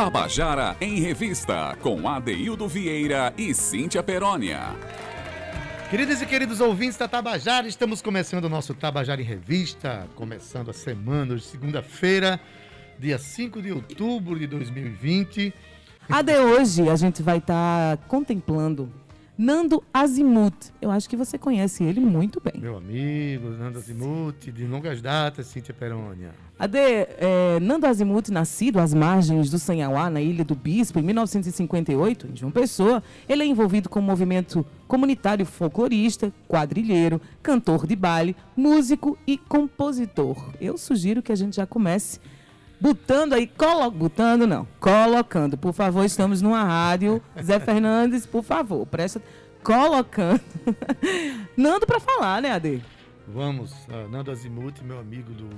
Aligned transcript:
Tabajara 0.00 0.78
em 0.80 0.98
Revista, 0.98 1.76
com 1.82 2.08
Adeildo 2.08 2.66
Vieira 2.66 3.34
e 3.36 3.52
Cíntia 3.52 4.02
Perónia. 4.02 4.74
Queridas 5.90 6.22
e 6.22 6.26
queridos 6.26 6.58
ouvintes 6.58 6.96
da 6.96 7.06
Tabajara, 7.06 7.68
estamos 7.68 8.00
começando 8.00 8.46
o 8.46 8.48
nosso 8.48 8.72
Tabajara 8.72 9.20
em 9.20 9.24
Revista, 9.26 10.08
começando 10.16 10.70
a 10.70 10.72
semana 10.72 11.36
de 11.36 11.42
segunda-feira, 11.42 12.40
dia 12.98 13.18
5 13.18 13.60
de 13.60 13.72
outubro 13.72 14.38
de 14.38 14.46
2020. 14.46 15.52
A 16.08 16.22
de 16.22 16.38
hoje 16.38 16.88
a 16.88 16.96
gente 16.96 17.22
vai 17.22 17.36
estar 17.36 17.98
tá 17.98 18.02
contemplando 18.08 18.90
Nando 19.42 19.82
Azimuth. 19.90 20.70
Eu 20.82 20.90
acho 20.90 21.08
que 21.08 21.16
você 21.16 21.38
conhece 21.38 21.82
ele 21.82 21.98
muito 21.98 22.42
bem. 22.44 22.60
Meu 22.60 22.76
amigo, 22.76 23.48
Nando 23.48 23.78
Azimuth, 23.78 24.52
de 24.52 24.66
longas 24.66 25.00
datas, 25.00 25.46
Cíntia 25.46 25.72
Perônia. 25.72 26.34
Ade, 26.58 26.76
é, 26.76 27.58
Nando 27.58 27.86
Azimuth, 27.86 28.28
nascido 28.28 28.78
às 28.78 28.92
margens 28.92 29.48
do 29.48 29.58
Sanhauá, 29.58 30.10
na 30.10 30.20
Ilha 30.20 30.44
do 30.44 30.54
Bispo, 30.54 30.98
em 30.98 31.02
1958, 31.02 32.28
em 32.30 32.36
João 32.36 32.52
Pessoa, 32.52 33.02
ele 33.26 33.42
é 33.42 33.46
envolvido 33.46 33.88
com 33.88 33.98
o 33.98 34.02
movimento 34.02 34.62
comunitário 34.86 35.46
folclorista, 35.46 36.30
quadrilheiro, 36.46 37.18
cantor 37.42 37.86
de 37.86 37.96
baile, 37.96 38.36
músico 38.54 39.16
e 39.26 39.38
compositor. 39.38 40.52
Eu 40.60 40.76
sugiro 40.76 41.22
que 41.22 41.32
a 41.32 41.36
gente 41.36 41.56
já 41.56 41.64
comece 41.64 42.20
botando 42.80 43.34
aí, 43.34 43.46
colo... 43.46 43.90
botando 43.90 44.46
não, 44.46 44.66
colocando. 44.78 45.56
Por 45.58 45.72
favor, 45.72 46.04
estamos 46.04 46.40
numa 46.40 46.64
rádio. 46.64 47.22
Zé 47.42 47.60
Fernandes, 47.60 48.26
por 48.26 48.42
favor, 48.42 48.86
presta 48.86 49.22
colocando. 49.62 50.40
Nando 51.56 51.86
para 51.86 52.00
falar, 52.00 52.40
né, 52.40 52.52
Ade? 52.52 52.82
Vamos, 53.28 53.72
uh, 53.86 54.08
Nando 54.10 54.30
Azimuth, 54.30 54.82
meu 54.82 54.98
amigo 54.98 55.32
do 55.32 55.48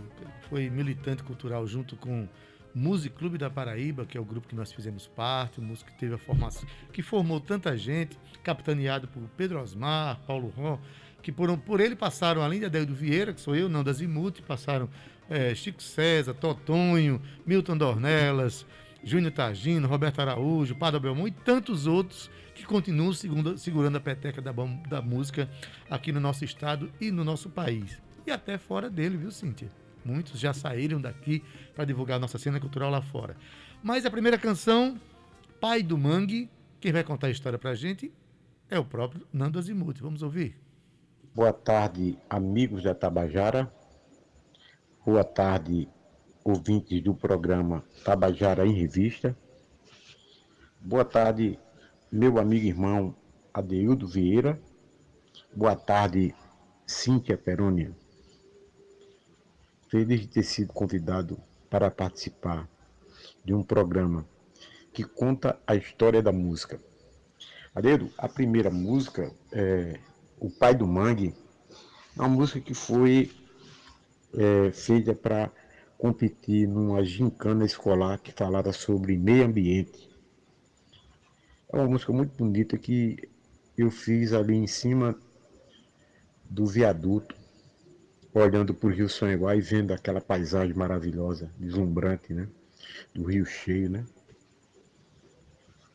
foi 0.48 0.69
militante 0.69 1.23
cultural 1.23 1.67
junto 1.67 1.97
com 1.97 2.29
Music 2.75 3.15
Clube 3.17 3.39
da 3.39 3.48
Paraíba, 3.48 4.05
que 4.05 4.19
é 4.19 4.20
o 4.20 4.25
grupo 4.25 4.47
que 4.47 4.55
nós 4.55 4.70
fizemos 4.70 5.07
parte, 5.07 5.61
o 5.61 5.62
músico 5.62 5.91
que 5.91 5.98
teve 5.98 6.15
a 6.15 6.19
formação, 6.19 6.69
que 6.93 7.03
formou 7.03 7.41
tanta 7.41 7.77
gente, 7.77 8.19
capitaneado 8.43 9.09
por 9.09 9.23
Pedro 9.37 9.61
Osmar, 9.61 10.20
Paulo 10.27 10.53
Ron, 10.55 10.78
que 11.23 11.33
por, 11.33 11.56
por 11.59 11.81
ele 11.81 11.97
passaram, 11.97 12.43
além 12.43 12.61
de 12.61 12.67
Adélio 12.67 12.95
Vieira, 12.95 13.33
que 13.33 13.41
sou 13.41 13.55
eu, 13.55 13.69
Nando 13.69 13.89
Azimuth, 13.89 14.43
passaram 14.47 14.91
é, 15.28 15.55
Chico 15.55 15.83
César, 15.83 16.34
Totonho, 16.34 17.20
Milton 17.47 17.77
Dornelas, 17.77 18.67
Júnior 19.05 19.33
Targino, 19.33 19.89
Roberto 19.89 20.20
Araújo, 20.20 20.75
Padre 20.75 21.01
Belmont 21.01 21.28
e 21.28 21.45
tantos 21.45 21.87
outros 21.87 22.31
que 22.55 22.65
continuam 22.65 23.12
segurando, 23.12 23.97
a 23.97 24.00
peteca 24.00 24.41
da, 24.41 24.53
da 24.89 25.03
música 25.03 25.48
aqui 25.91 26.12
no 26.12 26.20
nosso 26.20 26.45
estado 26.45 26.93
e 27.00 27.11
no 27.11 27.25
nosso 27.25 27.50
país. 27.50 28.00
E 28.27 28.31
até 28.31 28.59
fora 28.59 28.89
dele, 28.89 29.17
viu, 29.17 29.31
Cíntia? 29.31 29.70
Muitos 30.05 30.39
já 30.39 30.53
saíram 30.53 31.00
daqui 31.00 31.43
para 31.75 31.84
divulgar 31.84 32.20
nossa 32.20 32.39
cena 32.39 32.61
cultural 32.61 32.91
lá 32.91 33.00
fora. 33.00 33.37
Mas 33.83 34.06
a 34.06 34.11
primeira 34.11 34.39
canção, 34.39 35.00
Pai 35.61 35.83
do 35.83 35.97
Mangue, 35.98 36.48
quem 36.81 36.93
vai 36.93 37.03
contar 37.03 37.28
a 37.28 37.31
história 37.31 37.59
para 37.59 37.70
a 37.70 37.75
gente 37.75 38.12
é 38.70 38.78
o 38.78 38.84
próprio 38.84 39.27
Nando 39.33 39.59
Azimuth. 39.59 39.98
Vamos 40.00 40.23
ouvir. 40.23 40.56
Boa 41.34 41.53
tarde, 41.53 42.19
amigos 42.28 42.83
da 42.83 42.95
Tabajara. 42.95 43.73
Boa 45.05 45.25
tarde, 45.25 45.89
ouvintes 46.45 47.03
do 47.03 47.12
programa 47.12 47.84
Tabajara 48.05 48.64
em 48.64 48.72
Revista. 48.72 49.36
Boa 50.81 51.05
tarde, 51.05 51.59
meu 52.11 52.39
amigo 52.39 52.67
e 52.67 52.69
irmão 52.69 53.12
Adeildo 53.53 54.06
Vieira. 54.06 54.62
Boa 55.53 55.75
tarde, 55.75 56.33
Cíntia 56.86 57.36
Perônia. 57.36 57.92
Feliz 59.89 60.20
de 60.20 60.28
ter 60.28 60.44
sido 60.44 60.72
convidado 60.72 61.37
para 61.69 61.91
participar 61.91 62.69
de 63.44 63.53
um 63.53 63.64
programa 63.64 64.25
que 64.92 65.03
conta 65.03 65.59
a 65.66 65.75
história 65.75 66.22
da 66.22 66.31
música. 66.31 66.81
Adeildo, 67.75 68.09
a 68.16 68.28
primeira 68.28 68.70
música, 68.70 69.34
é 69.50 69.98
O 70.39 70.48
Pai 70.48 70.77
do 70.77 70.87
Mangue, 70.87 71.34
uma 72.16 72.28
música 72.28 72.60
que 72.60 72.72
foi 72.72 73.32
é, 74.34 74.70
feita 74.72 75.15
para 75.15 75.50
competir 75.98 76.66
numa 76.66 77.04
gincana 77.04 77.65
escolar 77.65 78.19
que 78.19 78.32
falava 78.32 78.72
sobre 78.72 79.16
meio 79.16 79.44
ambiente. 79.44 80.10
É 81.72 81.76
uma 81.76 81.87
música 81.87 82.12
muito 82.12 82.37
bonita 82.37 82.76
que 82.76 83.16
eu 83.76 83.91
fiz 83.91 84.32
ali 84.32 84.54
em 84.54 84.66
cima 84.66 85.16
do 86.44 86.66
viaduto, 86.66 87.34
olhando 88.34 88.75
para 88.75 88.88
o 88.88 88.92
Rio 88.92 89.09
São 89.09 89.31
Igual 89.31 89.54
e 89.54 89.60
vendo 89.60 89.92
aquela 89.92 90.21
paisagem 90.21 90.75
maravilhosa, 90.75 91.50
deslumbrante, 91.59 92.34
né? 92.34 92.48
Do 93.15 93.25
rio 93.25 93.47
cheio, 93.47 93.88
né? 93.88 94.04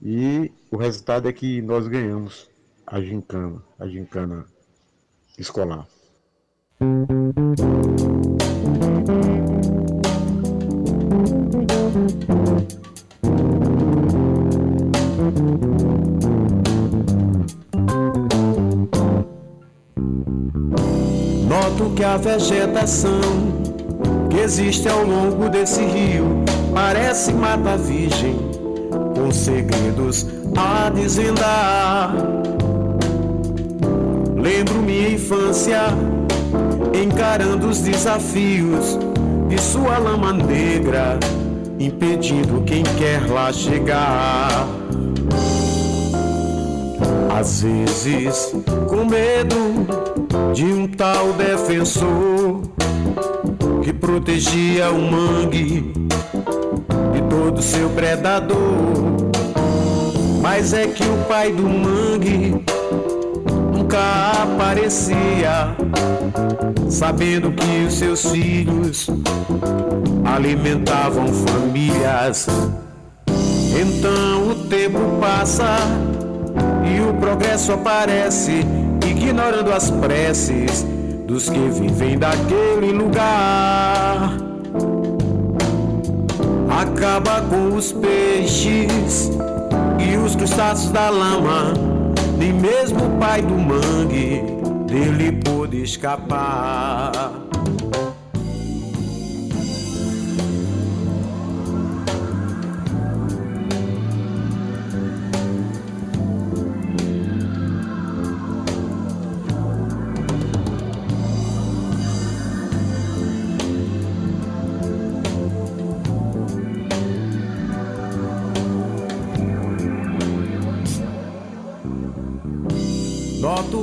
E 0.01 0.51
o 0.71 0.77
resultado 0.77 1.27
é 1.27 1.33
que 1.33 1.61
nós 1.61 1.87
ganhamos 1.87 2.49
a 2.85 3.01
gincana, 3.01 3.63
a 3.77 3.87
gincana 3.87 4.45
escolar. 5.37 5.87
A 22.07 22.15
vegetação 22.15 23.19
que 24.29 24.37
existe 24.37 24.87
ao 24.87 25.03
longo 25.03 25.49
desse 25.49 25.83
rio 25.83 26.43
parece 26.73 27.33
mata 27.33 27.75
virgem, 27.77 28.35
com 29.13 29.29
segredos 29.29 30.25
a 30.55 30.89
desvendar. 30.89 32.13
Lembro 34.37 34.75
minha 34.75 35.09
infância 35.09 35.81
encarando 36.93 37.67
os 37.67 37.79
desafios 37.79 38.97
de 39.49 39.59
sua 39.59 39.97
lama 39.97 40.31
negra, 40.31 41.19
impedindo 41.77 42.63
quem 42.65 42.83
quer 42.97 43.29
lá 43.29 43.51
chegar. 43.51 44.65
Às 47.37 47.61
vezes, 47.61 48.55
com 48.87 49.05
medo 49.05 50.26
de 50.53 50.65
um 50.65 50.87
tal 50.87 51.33
defensor 51.33 52.61
que 53.83 53.93
protegia 53.93 54.89
o 54.91 55.01
mangue 55.01 55.93
de 57.13 57.21
todo 57.29 57.61
seu 57.61 57.89
predador. 57.89 58.57
Mas 60.41 60.73
é 60.73 60.87
que 60.87 61.03
o 61.03 61.17
pai 61.27 61.51
do 61.51 61.63
mangue 61.63 62.63
nunca 63.73 64.43
aparecia, 64.43 65.75
sabendo 66.89 67.51
que 67.51 67.85
os 67.87 67.93
seus 67.93 68.25
filhos 68.29 69.07
alimentavam 70.25 71.27
famílias. 71.27 72.47
Então 73.79 74.49
o 74.49 74.55
tempo 74.67 74.99
passa 75.19 75.77
e 76.85 76.99
o 76.99 77.13
progresso 77.13 77.73
aparece, 77.73 78.65
ignorando 79.09 79.71
as 79.71 79.89
preces 79.89 80.85
dos 81.25 81.49
que 81.49 81.59
vivem 81.69 82.17
daquele 82.17 82.91
lugar. 82.91 84.37
Acaba 86.69 87.41
com 87.41 87.75
os 87.75 87.91
peixes 87.91 89.31
e 89.99 90.17
os 90.17 90.35
crustáceos 90.35 90.91
da 90.91 91.09
lama 91.09 91.73
nem 92.37 92.53
mesmo 92.53 93.05
o 93.05 93.17
pai 93.17 93.41
do 93.41 93.57
mangue 93.57 94.43
dele 94.85 95.31
pôde 95.43 95.81
escapar. 95.81 97.46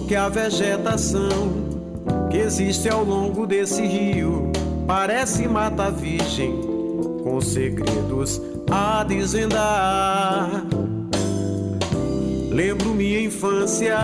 Que 0.06 0.15
a 0.15 0.29
vegetação 0.29 1.65
que 2.31 2.37
existe 2.37 2.88
ao 2.88 3.03
longo 3.03 3.44
desse 3.44 3.85
rio 3.85 4.53
parece 4.87 5.49
mata 5.49 5.91
virgem, 5.91 6.61
com 7.23 7.41
segredos 7.41 8.41
a 8.71 9.03
desvendar. 9.03 10.65
Lembro 12.50 12.91
minha 12.94 13.21
infância 13.21 13.99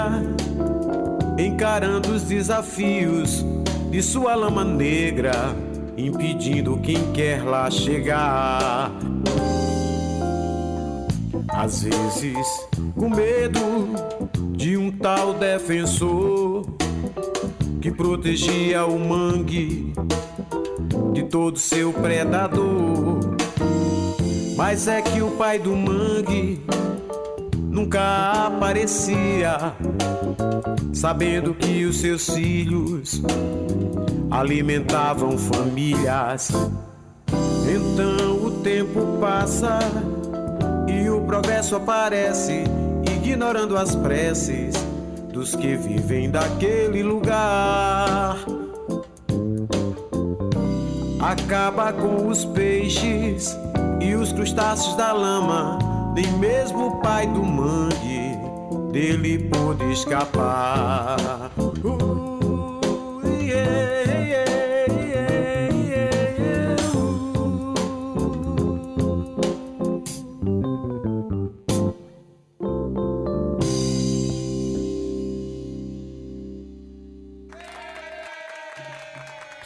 encarando 1.39 2.11
os 2.13 2.23
desafios 2.23 3.45
de 3.91 4.03
sua 4.03 4.35
lama 4.35 4.65
negra, 4.65 5.55
impedindo 5.97 6.79
quem 6.79 7.13
quer 7.13 7.45
lá 7.45 7.71
chegar. 7.71 8.91
Às 11.49 11.85
vezes, 11.85 12.69
com 12.97 13.09
medo 13.09 13.61
tal 15.01 15.33
defensor 15.33 16.67
que 17.81 17.91
protegia 17.91 18.85
o 18.85 18.99
mangue 18.99 19.95
de 21.15 21.23
todo 21.23 21.59
seu 21.59 21.91
predador. 21.91 23.19
Mas 24.57 24.87
é 24.87 25.01
que 25.01 25.23
o 25.23 25.31
pai 25.31 25.59
do 25.59 25.75
mangue 25.75 26.63
nunca 27.57 28.47
aparecia, 28.47 29.73
sabendo 30.93 31.55
que 31.55 31.87
os 31.87 31.99
seus 31.99 32.29
filhos 32.29 33.23
alimentavam 34.31 35.39
famílias. 35.39 36.51
Então 37.65 38.37
o 38.45 38.51
tempo 38.63 39.19
passa 39.19 39.79
e 40.87 41.09
o 41.09 41.23
progresso 41.23 41.75
aparece, 41.75 42.65
ignorando 43.17 43.79
as 43.79 43.97
preces 43.97 44.80
dos 45.33 45.55
que 45.55 45.77
vivem 45.77 46.31
daquele 46.31 47.03
lugar. 47.03 48.37
Acaba 51.21 51.93
com 51.93 52.29
os 52.29 52.45
peixes 52.45 53.57
e 54.01 54.15
os 54.15 54.33
crustáceos 54.33 54.97
da 54.97 55.13
lama, 55.13 55.79
nem 56.15 56.31
mesmo 56.39 56.89
o 56.89 57.01
pai 57.01 57.27
do 57.27 57.43
mangue 57.43 58.21
dele 58.91 59.39
pôde 59.51 59.93
escapar. 59.93 61.51
Uh, 61.59 62.00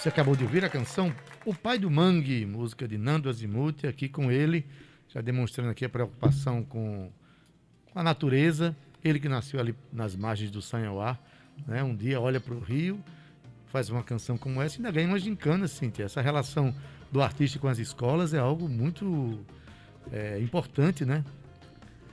Você 0.05 0.11
acabou 0.11 0.37
de 0.37 0.45
ouvir 0.45 0.63
a 0.63 0.69
canção 0.69 1.11
O 1.47 1.55
Pai 1.55 1.79
do 1.79 1.91
Mangue, 1.91 2.45
música 2.45 2.87
de 2.87 2.99
Nando 2.99 3.27
Azimuth, 3.27 3.87
aqui 3.89 4.07
com 4.07 4.31
ele, 4.31 4.67
já 5.09 5.23
demonstrando 5.23 5.71
aqui 5.71 5.83
a 5.83 5.89
preocupação 5.89 6.63
com, 6.63 7.11
a 7.95 8.03
natureza. 8.03 8.77
Ele 9.03 9.19
que 9.19 9.31
nasceu 9.31 9.59
ali 9.59 9.75
nas 9.91 10.15
margens 10.15 10.51
do 10.51 10.61
Sanhauá, 10.61 11.19
né? 11.67 11.83
um 11.83 11.97
dia 11.97 12.21
olha 12.21 12.39
para 12.39 12.53
o 12.53 12.61
rio, 12.61 13.03
faz 13.69 13.89
uma 13.89 14.03
canção 14.03 14.37
como 14.37 14.61
essa 14.61 14.77
e 14.77 14.79
ainda 14.81 14.91
ganha 14.91 15.09
uma 15.09 15.19
gincana, 15.19 15.67
Cíntia. 15.67 16.05
Essa 16.05 16.21
relação 16.21 16.75
do 17.11 17.23
artista 17.23 17.59
com 17.59 17.67
as 17.67 17.79
escolas 17.79 18.35
é 18.35 18.39
algo 18.39 18.69
muito 18.69 19.41
é, 20.13 20.39
importante, 20.39 21.07
né? 21.07 21.25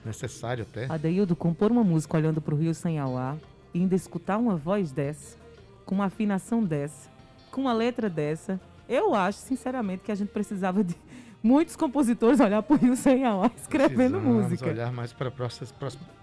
Necessário 0.06 0.64
até. 0.64 0.86
Adeildo, 0.86 1.36
compor 1.36 1.70
uma 1.70 1.84
música 1.84 2.16
olhando 2.16 2.40
para 2.40 2.56
o 2.56 2.58
Rio 2.58 2.74
Sanhauá 2.74 3.36
e 3.74 3.80
ainda 3.80 3.96
escutar 3.96 4.38
uma 4.38 4.56
voz 4.56 4.94
dessa, 4.94 5.38
com 5.86 5.96
uma 5.96 6.06
afinação 6.06 6.64
dessa, 6.64 7.12
com 7.51 7.62
uma 7.62 7.74
letra 7.74 8.09
dessa, 8.09 8.59
eu 8.88 9.13
acho, 9.13 9.39
sinceramente, 9.39 10.03
que 10.03 10.12
a 10.12 10.15
gente 10.15 10.30
precisava 10.30 10.83
de 10.83 10.95
muitos 11.44 11.75
compositores 11.75 12.39
olhar 12.39 12.62
para 12.63 12.75
o 12.75 12.77
Rio 12.77 12.95
Sanhauá 12.95 13.51
escrevendo 13.56 14.18
Precisamos 14.19 14.45
música. 14.45 14.68
olhar 14.68 14.92
mais 14.92 15.13
para 15.13 15.27
a 15.27 15.31
própria, 15.31 15.68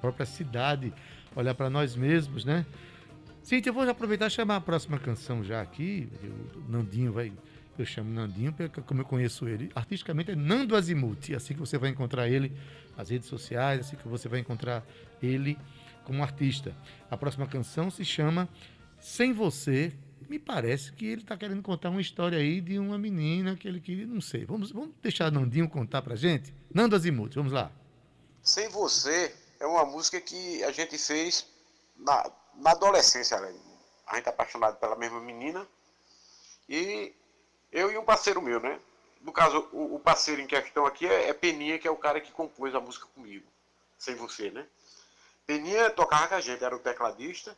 própria 0.00 0.26
cidade, 0.26 0.92
olhar 1.34 1.54
para 1.54 1.70
nós 1.70 1.94
mesmos, 1.94 2.44
né? 2.44 2.64
Cíntia, 3.42 3.70
eu 3.70 3.74
vou 3.74 3.88
aproveitar 3.88 4.26
e 4.26 4.30
chamar 4.30 4.56
a 4.56 4.60
próxima 4.60 4.98
canção 4.98 5.42
já 5.42 5.60
aqui. 5.62 6.08
O 6.54 6.70
Nandinho 6.70 7.12
vai. 7.12 7.32
Eu 7.78 7.86
chamo 7.86 8.10
Nandinho, 8.10 8.52
porque 8.52 8.80
como 8.82 9.00
eu 9.00 9.04
conheço 9.04 9.48
ele, 9.48 9.70
artisticamente 9.74 10.32
é 10.32 10.34
Nando 10.34 10.74
Azimuth. 10.76 11.32
Assim 11.34 11.54
que 11.54 11.60
você 11.60 11.78
vai 11.78 11.90
encontrar 11.90 12.28
ele 12.28 12.52
nas 12.96 13.08
redes 13.08 13.28
sociais, 13.28 13.80
assim 13.80 13.96
que 13.96 14.06
você 14.06 14.28
vai 14.28 14.40
encontrar 14.40 14.84
ele 15.22 15.56
como 16.04 16.22
artista. 16.22 16.74
A 17.10 17.16
próxima 17.16 17.46
canção 17.46 17.90
se 17.90 18.04
chama 18.04 18.48
Sem 18.98 19.32
Você. 19.32 19.94
Me 20.28 20.38
parece 20.38 20.92
que 20.92 21.06
ele 21.06 21.22
está 21.22 21.36
querendo 21.38 21.62
contar 21.62 21.88
uma 21.88 22.02
história 22.02 22.38
aí 22.38 22.60
de 22.60 22.78
uma 22.78 22.98
menina 22.98 23.56
que 23.56 23.66
ele 23.66 23.80
queria, 23.80 24.06
não 24.06 24.20
sei. 24.20 24.44
Vamos, 24.44 24.70
vamos 24.70 24.90
deixar 25.02 25.32
Nandinho 25.32 25.68
contar 25.70 26.02
pra 26.02 26.16
gente? 26.16 26.54
Nando 26.72 26.94
Azimuth, 26.94 27.34
vamos 27.34 27.52
lá. 27.52 27.72
Sem 28.42 28.68
Você 28.68 29.34
é 29.58 29.66
uma 29.66 29.86
música 29.86 30.20
que 30.20 30.62
a 30.64 30.70
gente 30.70 30.98
fez 30.98 31.46
na, 31.96 32.30
na 32.56 32.72
adolescência, 32.72 33.40
né? 33.40 33.54
A 34.06 34.16
gente 34.16 34.26
é 34.26 34.28
apaixonado 34.28 34.76
pela 34.76 34.96
mesma 34.96 35.20
menina. 35.20 35.66
E 36.68 37.14
eu 37.72 37.90
e 37.90 37.96
um 37.96 38.04
parceiro 38.04 38.42
meu, 38.42 38.60
né? 38.60 38.78
No 39.22 39.32
caso, 39.32 39.66
o, 39.72 39.94
o 39.94 39.98
parceiro 39.98 40.42
em 40.42 40.46
questão 40.46 40.84
aqui 40.84 41.06
é, 41.06 41.28
é 41.28 41.32
Peninha, 41.32 41.78
que 41.78 41.88
é 41.88 41.90
o 41.90 41.96
cara 41.96 42.20
que 42.20 42.32
compôs 42.32 42.74
a 42.74 42.80
música 42.80 43.06
comigo. 43.14 43.46
Sem 43.98 44.14
Você, 44.16 44.50
né? 44.50 44.66
Peninha 45.46 45.88
tocava 45.88 46.28
com 46.28 46.34
a 46.34 46.40
gente, 46.40 46.62
era 46.62 46.76
o 46.76 46.78
tecladista. 46.78 47.56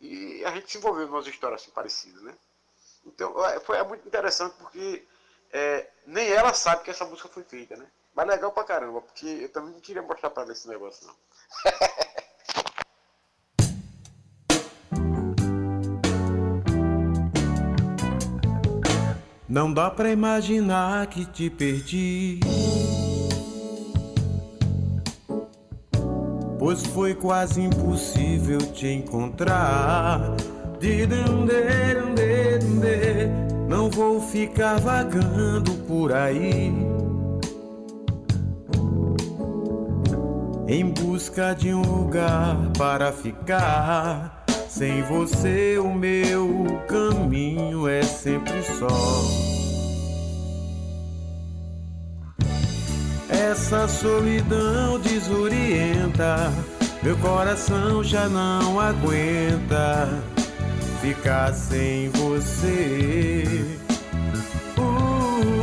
E 0.00 0.44
a 0.44 0.50
gente 0.50 0.70
se 0.70 0.78
envolveu 0.78 1.06
em 1.06 1.10
umas 1.10 1.26
histórias 1.26 1.62
assim 1.62 1.70
parecidas, 1.70 2.22
né? 2.22 2.34
Então, 3.04 3.44
é, 3.46 3.60
foi 3.60 3.78
é 3.78 3.84
muito 3.84 4.06
interessante 4.06 4.54
porque 4.58 5.04
é, 5.52 5.88
nem 6.06 6.28
ela 6.28 6.52
sabe 6.52 6.84
que 6.84 6.90
essa 6.90 7.04
música 7.04 7.28
foi 7.28 7.44
feita, 7.44 7.76
né? 7.76 7.86
Mas 8.14 8.26
legal 8.26 8.52
pra 8.52 8.64
caramba, 8.64 9.00
porque 9.00 9.26
eu 9.26 9.48
também 9.48 9.72
não 9.72 9.80
queria 9.80 10.02
mostrar 10.02 10.30
pra 10.30 10.42
ela 10.42 10.52
esse 10.52 10.68
negócio, 10.68 11.06
não. 11.06 11.14
Não 19.48 19.72
dá 19.72 19.90
pra 19.90 20.10
imaginar 20.10 21.06
que 21.06 21.24
te 21.24 21.48
perdi. 21.48 22.40
Pois 26.66 26.84
foi 26.84 27.14
quase 27.14 27.60
impossível 27.60 28.58
te 28.58 28.88
encontrar. 28.88 30.34
Não 33.68 33.88
vou 33.88 34.20
ficar 34.20 34.80
vagando 34.80 35.70
por 35.86 36.12
aí. 36.12 36.74
Em 40.66 40.90
busca 40.90 41.54
de 41.54 41.72
um 41.72 41.82
lugar 41.82 42.56
para 42.76 43.12
ficar. 43.12 44.44
Sem 44.68 45.04
você, 45.04 45.78
o 45.78 45.94
meu 45.94 46.82
caminho 46.88 47.86
é 47.86 48.02
sempre 48.02 48.60
só. 48.64 49.45
Essa 53.50 53.86
solidão 53.86 54.98
desorienta, 54.98 56.52
meu 57.00 57.16
coração 57.18 58.02
já 58.02 58.28
não 58.28 58.80
aguenta 58.80 60.08
ficar 61.00 61.54
sem 61.54 62.08
você. 62.08 63.44
Uh, 64.76 65.62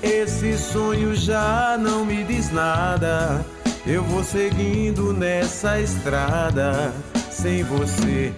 esse 0.00 0.56
sonho 0.56 1.16
já 1.16 1.76
não 1.76 2.04
me 2.04 2.22
diz 2.22 2.48
nada. 2.52 3.44
Eu 3.84 4.04
vou 4.04 4.22
seguindo 4.22 5.12
nessa 5.12 5.80
estrada 5.80 6.92
sem 7.28 7.64
você. 7.64 8.32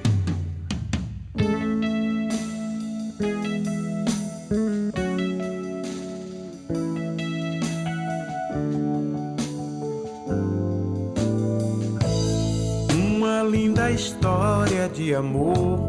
Amor 15.16 15.80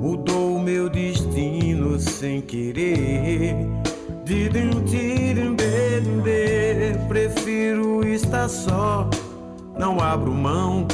mudou 0.00 0.56
o 0.56 0.60
meu 0.60 0.88
destino 0.88 1.98
sem 1.98 2.40
querer. 2.40 3.56
Didum, 4.24 4.82
didum. 4.84 5.56
Prefiro 7.08 8.06
estar 8.06 8.48
só, 8.48 9.10
não 9.76 10.00
abro 10.00 10.32
mão 10.32 10.86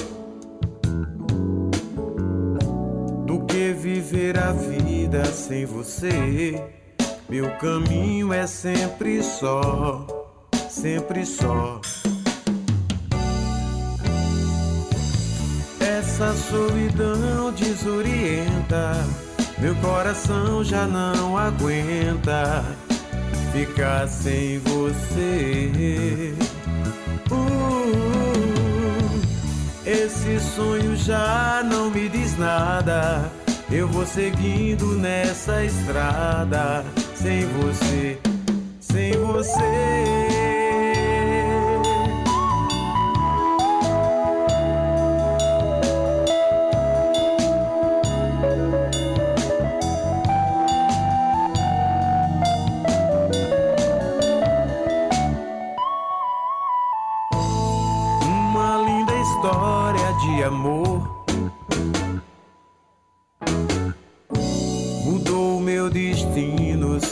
do 3.27 3.45
que 3.45 3.73
viver 3.73 4.39
a 4.39 4.53
vida 4.53 5.25
sem 5.27 5.67
você. 5.67 6.63
Meu 7.29 7.51
caminho 7.59 8.33
é 8.33 8.47
sempre 8.47 9.23
só, 9.23 10.07
sempre 10.71 11.27
só. 11.27 11.81
Essa 16.19 16.33
solidão 16.35 17.53
desorienta, 17.53 19.07
meu 19.59 19.75
coração 19.75 20.65
já 20.65 20.87
não 20.87 21.37
aguenta 21.37 22.65
ficar 23.53 24.09
sem 24.09 24.59
você. 24.61 26.33
Uh, 27.31 29.21
esse 29.85 30.41
sonho 30.41 30.97
já 30.97 31.63
não 31.63 31.91
me 31.91 32.09
diz 32.09 32.39
nada. 32.39 33.31
Eu 33.71 33.87
vou 33.87 34.07
seguindo 34.07 34.97
nessa 34.97 35.63
estrada 35.67 36.83
sem 37.15 37.45
você. 37.45 38.19
sem 38.81 39.13
você. 39.13 40.56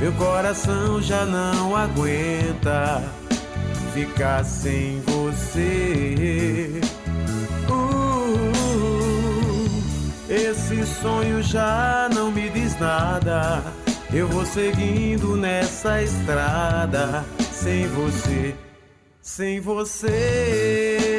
meu 0.00 0.12
coração 0.14 1.02
já 1.02 1.26
não 1.26 1.76
aguenta 1.76 3.02
ficar 3.92 4.42
sem 4.44 5.02
você. 5.02 6.80
Uh, 7.68 8.62
esse 10.26 10.86
sonho 10.86 11.42
já 11.42 12.08
não 12.14 12.30
me 12.32 12.48
diz 12.48 12.80
nada. 12.80 13.62
Eu 14.10 14.26
vou 14.26 14.46
seguindo 14.46 15.36
nessa 15.36 16.02
estrada 16.02 17.22
sem 17.52 17.86
você, 17.88 18.54
sem 19.20 19.60
você. 19.60 21.09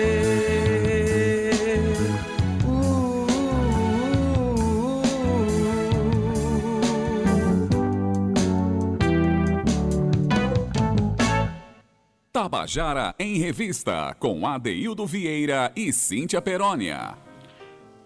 Tabajara 12.51 13.15
em 13.17 13.37
Revista, 13.37 14.13
com 14.19 14.45
Adeildo 14.45 15.07
Vieira 15.07 15.71
e 15.73 15.93
Cíntia 15.93 16.41
Perónia. 16.41 17.17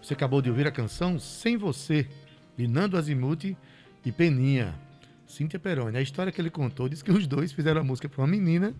Você 0.00 0.14
acabou 0.14 0.40
de 0.40 0.48
ouvir 0.48 0.68
a 0.68 0.70
canção 0.70 1.18
Sem 1.18 1.56
Você, 1.56 2.06
de 2.56 2.68
Nando 2.68 2.96
Azimuth 2.96 3.56
e 4.04 4.12
Peninha. 4.12 4.72
Cíntia 5.26 5.58
Peroni. 5.58 5.98
A 5.98 6.00
história 6.00 6.30
que 6.30 6.40
ele 6.40 6.48
contou 6.48 6.88
diz 6.88 7.02
que 7.02 7.10
os 7.10 7.26
dois 7.26 7.50
fizeram 7.50 7.80
a 7.80 7.84
música 7.84 8.08
para 8.08 8.20
uma 8.20 8.28
menina, 8.28 8.72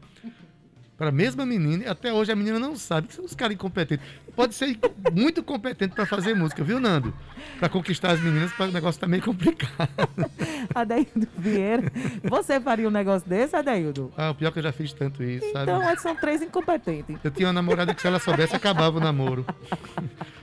para 0.96 1.08
a 1.08 1.12
mesma 1.12 1.44
menina, 1.44 1.84
e 1.84 1.86
até 1.86 2.12
hoje 2.12 2.32
a 2.32 2.36
menina 2.36 2.58
não 2.58 2.74
sabe 2.74 3.08
que 3.08 3.14
são 3.14 3.24
os 3.24 3.34
caras 3.34 3.54
incompetentes. 3.54 4.04
Pode 4.34 4.54
ser 4.54 4.78
muito 5.12 5.42
competente 5.42 5.94
para 5.94 6.06
fazer 6.06 6.34
música, 6.34 6.64
viu, 6.64 6.80
Nando? 6.80 7.12
Para 7.58 7.68
conquistar 7.68 8.12
as 8.12 8.20
meninas, 8.20 8.50
o 8.58 8.66
negócio 8.66 9.00
tá 9.00 9.06
meio 9.06 9.22
complicado. 9.22 9.90
Adeildo 10.74 11.28
Vieira, 11.36 11.92
você 12.22 12.60
faria 12.60 12.88
um 12.88 12.90
negócio 12.90 13.28
desse, 13.28 13.54
Adeildo? 13.54 14.12
Ah, 14.16 14.30
o 14.30 14.34
pior 14.34 14.48
é 14.48 14.52
que 14.52 14.58
eu 14.58 14.62
já 14.62 14.72
fiz 14.72 14.92
tanto 14.92 15.22
isso, 15.22 15.50
sabe? 15.52 15.70
Então, 15.70 15.96
são 15.98 16.16
três 16.16 16.42
incompetentes. 16.42 17.16
Eu 17.22 17.30
tinha 17.30 17.48
uma 17.48 17.52
namorada 17.52 17.94
que 17.94 18.00
se 18.00 18.06
ela 18.06 18.18
soubesse, 18.18 18.56
acabava 18.56 18.96
o 18.96 19.00
namoro. 19.00 19.44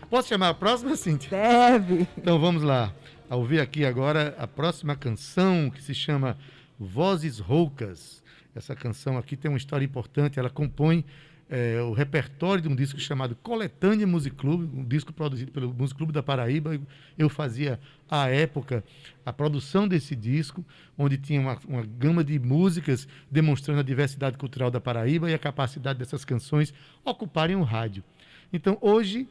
Posso 0.09 0.27
chamar 0.29 0.49
a 0.49 0.53
próxima, 0.53 0.95
Cíntia? 0.95 1.29
Deve. 1.29 2.07
Então 2.17 2.39
vamos 2.39 2.61
lá 2.61 2.93
a 3.29 3.35
ouvir 3.35 3.59
aqui 3.59 3.83
agora 3.83 4.35
a 4.37 4.45
próxima 4.45 4.95
canção 4.95 5.71
que 5.71 5.81
se 5.81 5.95
chama 5.95 6.37
Vozes 6.79 7.39
Roucas. 7.39 8.22
Essa 8.55 8.75
canção 8.75 9.17
aqui 9.17 9.35
tem 9.35 9.49
uma 9.49 9.57
história 9.57 9.85
importante, 9.85 10.39
ela 10.39 10.49
compõe 10.49 11.05
é, 11.49 11.81
o 11.81 11.91
repertório 11.91 12.61
de 12.61 12.69
um 12.69 12.75
disco 12.75 12.99
chamado 12.99 13.35
Coletânea 13.35 14.07
Music 14.07 14.35
Club, 14.35 14.73
um 14.73 14.83
disco 14.83 15.11
produzido 15.11 15.51
pelo 15.51 15.73
Music 15.73 15.97
Clube 15.97 16.13
da 16.13 16.23
Paraíba. 16.23 16.79
Eu 17.17 17.29
fazia, 17.29 17.79
à 18.09 18.27
época, 18.29 18.83
a 19.25 19.33
produção 19.33 19.87
desse 19.87 20.15
disco, 20.15 20.63
onde 20.97 21.17
tinha 21.17 21.39
uma, 21.39 21.59
uma 21.67 21.83
gama 21.83 22.23
de 22.23 22.39
músicas 22.39 23.07
demonstrando 23.29 23.81
a 23.81 23.83
diversidade 23.83 24.37
cultural 24.37 24.71
da 24.71 24.79
Paraíba 24.79 25.29
e 25.29 25.33
a 25.33 25.39
capacidade 25.39 25.99
dessas 25.99 26.23
canções 26.23 26.73
ocuparem 27.03 27.55
o 27.55 27.63
rádio. 27.63 28.03
Então, 28.51 28.77
hoje, 28.81 29.27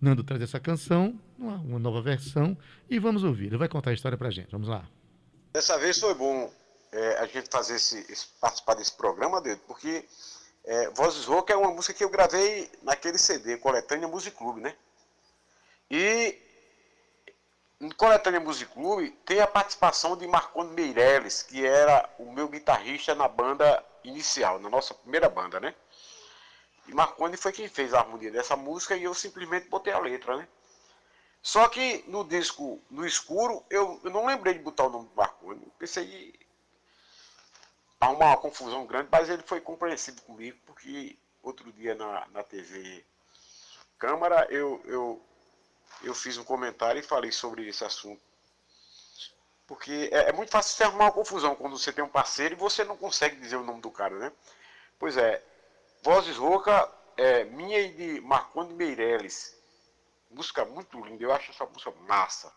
Nando 0.00 0.24
traz 0.24 0.42
essa 0.42 0.58
canção, 0.58 1.18
uma, 1.38 1.56
uma 1.56 1.78
nova 1.78 2.02
versão, 2.02 2.56
e 2.90 2.98
vamos 2.98 3.22
ouvir. 3.22 3.46
Ele 3.46 3.56
vai 3.56 3.68
contar 3.68 3.90
a 3.90 3.94
história 3.94 4.18
pra 4.18 4.30
gente. 4.30 4.48
Vamos 4.50 4.68
lá. 4.68 4.84
Dessa 5.54 5.78
vez 5.78 5.98
foi 6.00 6.14
bom 6.14 6.52
é, 6.92 7.18
a 7.18 7.26
gente 7.26 7.48
fazer 7.50 7.76
esse, 7.76 7.98
esse, 8.10 8.26
participar 8.40 8.74
desse 8.74 8.92
programa, 8.92 9.40
dele, 9.40 9.60
porque 9.66 10.06
é, 10.64 10.90
Vozes 10.90 11.24
Rouca 11.24 11.52
é 11.52 11.56
uma 11.56 11.72
música 11.72 11.94
que 11.94 12.04
eu 12.04 12.10
gravei 12.10 12.70
naquele 12.82 13.18
CD, 13.18 13.56
Coletânea 13.56 14.06
Music 14.06 14.36
Club, 14.36 14.58
né? 14.58 14.76
E 15.90 16.38
em 17.80 17.90
Coletânea 17.90 18.38
Music 18.38 18.70
Club 18.72 19.10
tem 19.24 19.40
a 19.40 19.46
participação 19.46 20.16
de 20.16 20.26
Marconi 20.26 20.72
Meirelles, 20.72 21.42
que 21.42 21.66
era 21.66 22.08
o 22.18 22.30
meu 22.30 22.46
guitarrista 22.46 23.14
na 23.14 23.26
banda 23.26 23.84
inicial, 24.04 24.58
na 24.58 24.68
nossa 24.68 24.94
primeira 24.94 25.28
banda, 25.28 25.58
né? 25.58 25.74
E 26.86 26.94
Marconi 26.94 27.36
foi 27.36 27.52
quem 27.52 27.68
fez 27.68 27.94
a 27.94 28.00
harmonia 28.00 28.30
dessa 28.30 28.56
música 28.56 28.96
e 28.96 29.04
eu 29.04 29.14
simplesmente 29.14 29.68
botei 29.68 29.92
a 29.92 29.98
letra, 29.98 30.36
né? 30.36 30.48
Só 31.42 31.68
que 31.68 32.04
no 32.06 32.22
disco 32.22 32.80
No 32.88 33.04
Escuro, 33.04 33.64
eu, 33.68 34.00
eu 34.04 34.10
não 34.10 34.26
lembrei 34.26 34.54
de 34.54 34.60
botar 34.60 34.84
o 34.84 34.90
nome 34.90 35.08
do 35.08 35.14
Marconi. 35.16 35.66
Pensei 35.78 36.32
arrumar 38.02 38.30
uma 38.30 38.36
confusão 38.36 38.84
grande, 38.84 39.08
mas 39.12 39.30
ele 39.30 39.42
foi 39.42 39.60
compreensivo 39.60 40.20
comigo, 40.22 40.58
porque 40.66 41.16
outro 41.40 41.72
dia 41.72 41.94
na, 41.94 42.26
na 42.32 42.42
TV 42.42 43.04
Câmara 43.96 44.44
eu, 44.50 44.82
eu, 44.84 45.22
eu 46.02 46.12
fiz 46.12 46.36
um 46.36 46.42
comentário 46.42 46.98
e 46.98 47.02
falei 47.02 47.30
sobre 47.30 47.68
esse 47.68 47.84
assunto. 47.84 48.20
Porque 49.68 50.10
é, 50.10 50.30
é 50.30 50.32
muito 50.32 50.50
fácil 50.50 50.74
você 50.74 50.82
arrumar 50.82 51.04
uma 51.04 51.12
confusão 51.12 51.54
quando 51.54 51.78
você 51.78 51.92
tem 51.92 52.02
um 52.02 52.08
parceiro 52.08 52.56
e 52.56 52.58
você 52.58 52.82
não 52.82 52.96
consegue 52.96 53.36
dizer 53.36 53.54
o 53.54 53.62
nome 53.62 53.80
do 53.80 53.90
cara, 53.90 54.18
né? 54.18 54.32
Pois 54.98 55.16
é, 55.16 55.40
Vozes 56.02 56.36
Rouca, 56.36 56.90
é, 57.16 57.44
minha 57.44 57.78
e 57.78 57.92
de 57.92 58.20
Marconi 58.20 58.74
Meirelles. 58.74 59.56
Música 60.28 60.64
muito 60.64 61.00
linda, 61.04 61.22
eu 61.22 61.32
acho 61.32 61.52
essa 61.52 61.64
música 61.66 61.92
massa. 62.08 62.52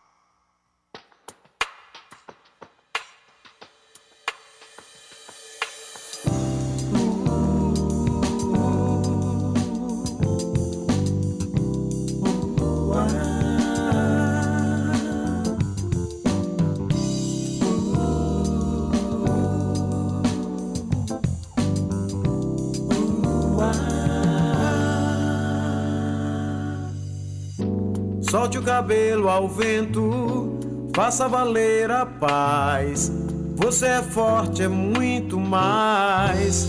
Solte 28.30 28.58
o 28.58 28.62
cabelo 28.62 29.28
ao 29.28 29.48
vento, 29.48 30.58
faça 30.92 31.28
valer 31.28 31.90
a 31.92 32.04
paz. 32.04 33.10
Você 33.54 33.86
é 33.86 34.02
forte, 34.02 34.62
é 34.62 34.68
muito 34.68 35.38
mais. 35.38 36.66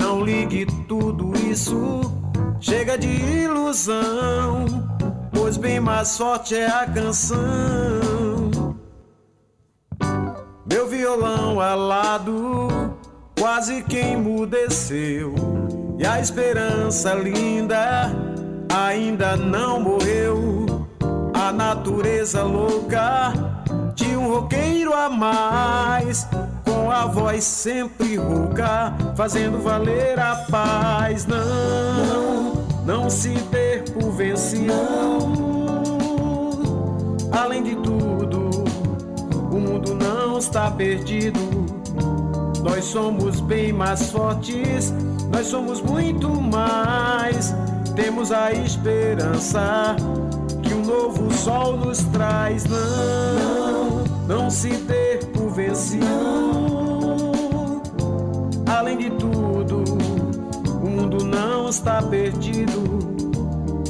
Não 0.00 0.22
ligue 0.22 0.66
tudo 0.86 1.32
isso, 1.50 2.00
chega 2.60 2.96
de 2.96 3.08
ilusão. 3.08 4.66
Pois 5.32 5.56
bem 5.56 5.80
mais 5.80 6.16
forte 6.16 6.54
é 6.54 6.66
a 6.66 6.86
canção. 6.86 7.34
Meu 10.64 10.86
violão 10.86 11.60
alado 11.60 12.94
quase 13.36 13.82
que 13.82 13.98
emudeceu. 13.98 15.34
E 15.98 16.06
a 16.06 16.20
esperança 16.20 17.14
linda 17.14 18.33
ainda 18.74 19.36
não 19.36 19.80
morreu. 19.80 20.66
A 21.32 21.52
natureza 21.52 22.42
louca 22.42 23.32
de 23.94 24.16
um 24.16 24.28
roqueiro 24.28 24.92
a 24.92 25.08
mais, 25.08 26.26
com 26.64 26.90
a 26.90 27.06
voz 27.06 27.44
sempre 27.44 28.16
rouca, 28.16 28.92
fazendo 29.14 29.62
valer 29.62 30.18
a 30.18 30.36
paz. 30.50 31.26
Não, 31.26 32.64
não 32.84 33.08
se 33.10 33.34
ter 33.50 33.84
por 33.92 34.10
vencido. 34.10 34.72
Além 37.30 37.62
de 37.62 37.76
tudo, 37.76 38.64
o 39.50 39.58
mundo 39.60 39.94
não 39.94 40.38
está 40.38 40.70
perdido. 40.70 41.38
Nós 42.62 42.84
somos 42.86 43.40
bem 43.40 43.72
mais 43.72 44.10
fortes, 44.10 44.92
nós 45.30 45.46
somos 45.46 45.82
muito 45.82 46.28
mais. 46.28 47.54
Temos 47.94 48.32
a 48.32 48.52
esperança 48.52 49.94
que 50.62 50.74
um 50.74 50.82
novo 50.84 51.32
sol 51.32 51.76
nos 51.76 51.98
traz. 52.04 52.64
Não, 52.64 54.04
não 54.26 54.50
se 54.50 54.70
dê 54.70 55.20
por 55.32 55.50
vencido. 55.50 56.04
Além 58.66 58.98
de 58.98 59.10
tudo, 59.10 59.84
o 60.82 60.88
mundo 60.88 61.24
não 61.24 61.68
está 61.68 62.02
perdido. 62.02 62.82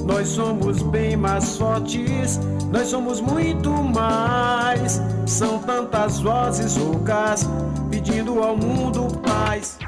Nós 0.05 0.29
somos 0.29 0.83
bem 0.83 1.17
mais 1.17 1.57
fortes, 1.57 2.39
nós 2.71 2.89
somos 2.89 3.23
muito 3.23 3.71
mais. 3.71 5.01
São 5.27 5.59
tantas 5.61 6.21
vozes 6.21 6.77
roucas 6.77 7.49
pedindo 7.91 8.43
ao 8.43 8.55
mundo 8.55 9.09
paz. 9.23 9.79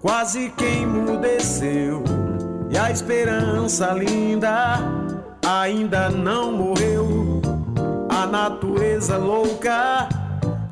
Quase 0.00 0.50
que 0.50 0.64
emudeceu. 0.64 2.02
E 2.70 2.76
a 2.76 2.90
esperança 2.90 3.92
linda 3.92 4.78
ainda 5.46 6.10
não 6.10 6.52
morreu. 6.52 7.40
A 8.08 8.26
natureza 8.26 9.16
louca 9.16 10.08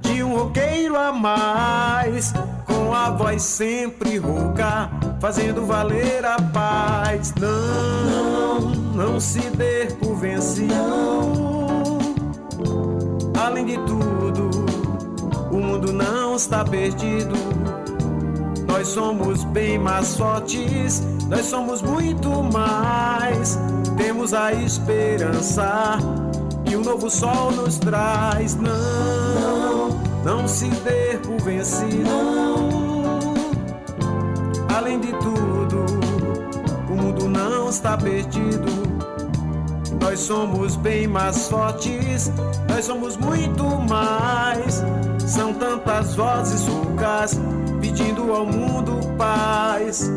de 0.01 0.23
um 0.23 0.37
roqueiro 0.37 0.97
a 0.97 1.13
mais, 1.13 2.33
com 2.67 2.93
a 2.93 3.11
voz 3.11 3.43
sempre 3.43 4.19
rouca, 4.19 4.91
fazendo 5.21 5.65
valer 5.65 6.25
a 6.25 6.37
paz. 6.37 7.33
Não, 7.41 8.61
não 8.95 9.21
se 9.21 9.41
dê 9.51 9.87
por 10.01 10.17
vencido. 10.17 10.75
Além 13.39 13.65
de 13.65 13.77
tudo, 13.79 14.51
o 15.51 15.57
mundo 15.57 15.93
não 15.93 16.37
está 16.37 16.65
perdido. 16.65 17.76
Nós 18.77 18.89
somos 18.89 19.43
bem 19.43 19.79
mais 19.79 20.19
fortes, 20.19 21.03
nós 21.31 21.47
somos 21.47 21.81
muito 21.81 22.29
mais. 22.43 23.59
Temos 23.97 24.35
a 24.35 24.53
esperança 24.53 25.97
que 26.63 26.77
o 26.77 26.85
novo 26.85 27.09
sol 27.09 27.53
nos 27.53 27.79
traz. 27.79 28.55
Não, 28.57 29.89
não 30.23 30.47
se 30.47 30.69
dê 30.69 31.17
por 31.27 31.41
vencido. 31.41 32.11
Além 34.77 35.01
de 35.01 35.13
tudo, 35.13 35.87
o 36.91 36.95
mundo 36.95 37.31
não 37.31 37.71
está 37.71 37.97
perdido. 37.97 38.71
Nós 40.03 40.21
somos 40.21 40.77
bem 40.77 41.09
mais 41.09 41.49
fortes, 41.49 42.31
nós 42.69 42.85
somos 42.85 43.17
muito 43.17 43.65
mais. 43.89 44.85
São 45.27 45.55
tantas 45.55 46.15
vozes 46.15 46.69
roucas 46.69 47.41
ao 48.35 48.47
mundo 48.47 48.99
paz. 49.17 50.11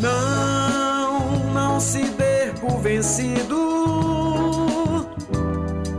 Não, 0.00 1.52
não 1.52 1.80
se 1.80 2.02
dê 2.10 2.52
por 2.60 2.78
vencido. 2.80 3.56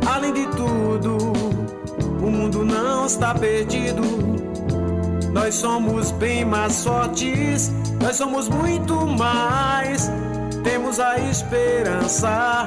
Além 0.05 0.33
de 0.33 0.47
tudo, 0.47 1.17
o 2.21 2.29
mundo 2.29 2.63
não 2.63 3.05
está 3.05 3.33
perdido. 3.33 4.01
Nós 5.31 5.55
somos 5.55 6.11
bem 6.11 6.45
mais 6.45 6.83
fortes, 6.83 7.71
nós 8.01 8.15
somos 8.15 8.47
muito 8.49 9.05
mais. 9.05 10.09
Temos 10.63 10.99
a 10.99 11.17
esperança 11.19 12.65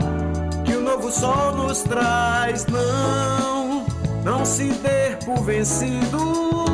que 0.64 0.74
o 0.74 0.82
novo 0.82 1.10
sol 1.10 1.56
nos 1.56 1.82
traz. 1.82 2.66
Não, 2.66 3.84
não 4.24 4.44
se 4.44 4.70
dê 4.70 5.16
por 5.24 5.42
vencido. 5.44 6.64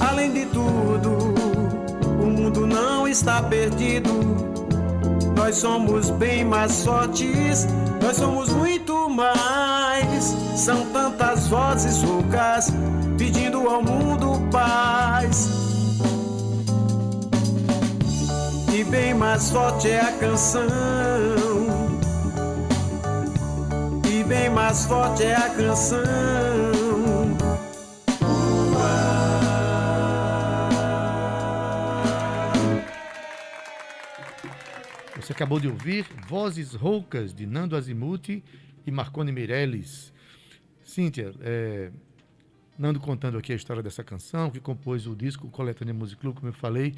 Além 0.00 0.32
de 0.32 0.46
tudo, 0.46 1.34
o 2.22 2.26
mundo 2.26 2.66
não 2.66 3.08
está 3.08 3.42
perdido. 3.42 4.10
Nós 5.36 5.56
somos 5.56 6.10
bem 6.10 6.44
mais 6.44 6.84
fortes, 6.84 7.66
nós 8.02 8.16
somos 8.16 8.48
muito 8.50 9.08
mais. 9.08 10.34
São 10.56 10.86
tantas 10.86 11.48
vozes 11.48 12.02
roucas 12.02 12.72
pedindo 13.18 13.68
ao 13.68 13.82
mundo 13.82 14.40
paz. 14.50 15.65
Bem 18.90 19.14
mais 19.14 19.50
forte 19.50 19.88
é 19.88 20.00
a 20.00 20.12
canção. 20.18 20.68
E 24.08 24.24
bem 24.24 24.50
mais 24.50 24.86
forte 24.86 25.24
é 25.24 25.34
a 25.34 25.50
canção. 25.50 25.96
Você 35.16 35.32
acabou 35.32 35.58
de 35.58 35.66
ouvir 35.66 36.06
Vozes 36.28 36.74
Roucas, 36.74 37.34
de 37.34 37.46
Nando 37.46 37.76
Azimuth 37.76 38.28
e 38.28 38.90
Marconi 38.92 39.32
Meirelles. 39.32 40.12
Cíntia, 40.84 41.34
é, 41.40 41.90
Nando 42.78 43.00
contando 43.00 43.36
aqui 43.36 43.52
a 43.52 43.56
história 43.56 43.82
dessa 43.82 44.04
canção, 44.04 44.50
que 44.50 44.60
compôs 44.60 45.06
o 45.06 45.16
disco 45.16 45.48
Coletânea 45.48 45.92
Music 45.92 46.20
Club, 46.20 46.36
como 46.36 46.48
eu 46.48 46.52
falei. 46.52 46.94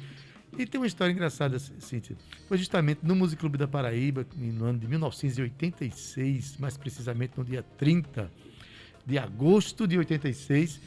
E 0.57 0.65
tem 0.65 0.79
uma 0.79 0.87
história 0.87 1.11
engraçada, 1.11 1.57
Cíntia. 1.59 2.17
Foi 2.47 2.57
justamente 2.57 2.99
no 3.03 3.15
Music 3.15 3.39
Club 3.39 3.55
da 3.55 3.67
Paraíba, 3.67 4.25
no 4.35 4.65
ano 4.65 4.79
de 4.79 4.87
1986, 4.87 6.57
mais 6.57 6.75
precisamente 6.75 7.33
no 7.37 7.45
dia 7.45 7.63
30 7.77 8.29
de 9.05 9.17
agosto 9.17 9.87
de 9.87 9.97
86, 9.97 10.79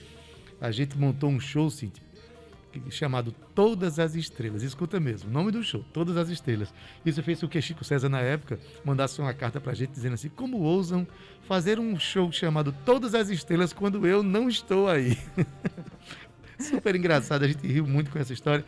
a 0.60 0.70
gente 0.70 0.96
montou 0.96 1.28
um 1.28 1.40
show, 1.40 1.68
Cíntia, 1.68 2.02
chamado 2.88 3.32
Todas 3.54 3.98
as 3.98 4.14
Estrelas. 4.14 4.62
Escuta 4.62 5.00
mesmo, 5.00 5.28
o 5.28 5.32
nome 5.32 5.50
do 5.50 5.62
show, 5.62 5.84
Todas 5.92 6.16
as 6.16 6.28
Estrelas. 6.28 6.72
Isso 7.04 7.22
fez 7.22 7.40
com 7.40 7.48
que 7.48 7.60
Chico 7.60 7.84
César, 7.84 8.08
na 8.08 8.20
época, 8.20 8.60
mandasse 8.84 9.20
uma 9.20 9.34
carta 9.34 9.60
pra 9.60 9.74
gente 9.74 9.90
dizendo 9.90 10.14
assim: 10.14 10.28
como 10.28 10.60
ousam 10.60 11.06
fazer 11.48 11.80
um 11.80 11.98
show 11.98 12.30
chamado 12.30 12.72
Todas 12.84 13.14
as 13.14 13.28
Estrelas 13.28 13.72
quando 13.72 14.06
eu 14.06 14.22
não 14.22 14.48
estou 14.48 14.88
aí? 14.88 15.18
Super 16.58 16.94
engraçado, 16.94 17.44
a 17.44 17.48
gente 17.48 17.66
riu 17.66 17.86
muito 17.86 18.10
com 18.10 18.18
essa 18.18 18.32
história. 18.32 18.64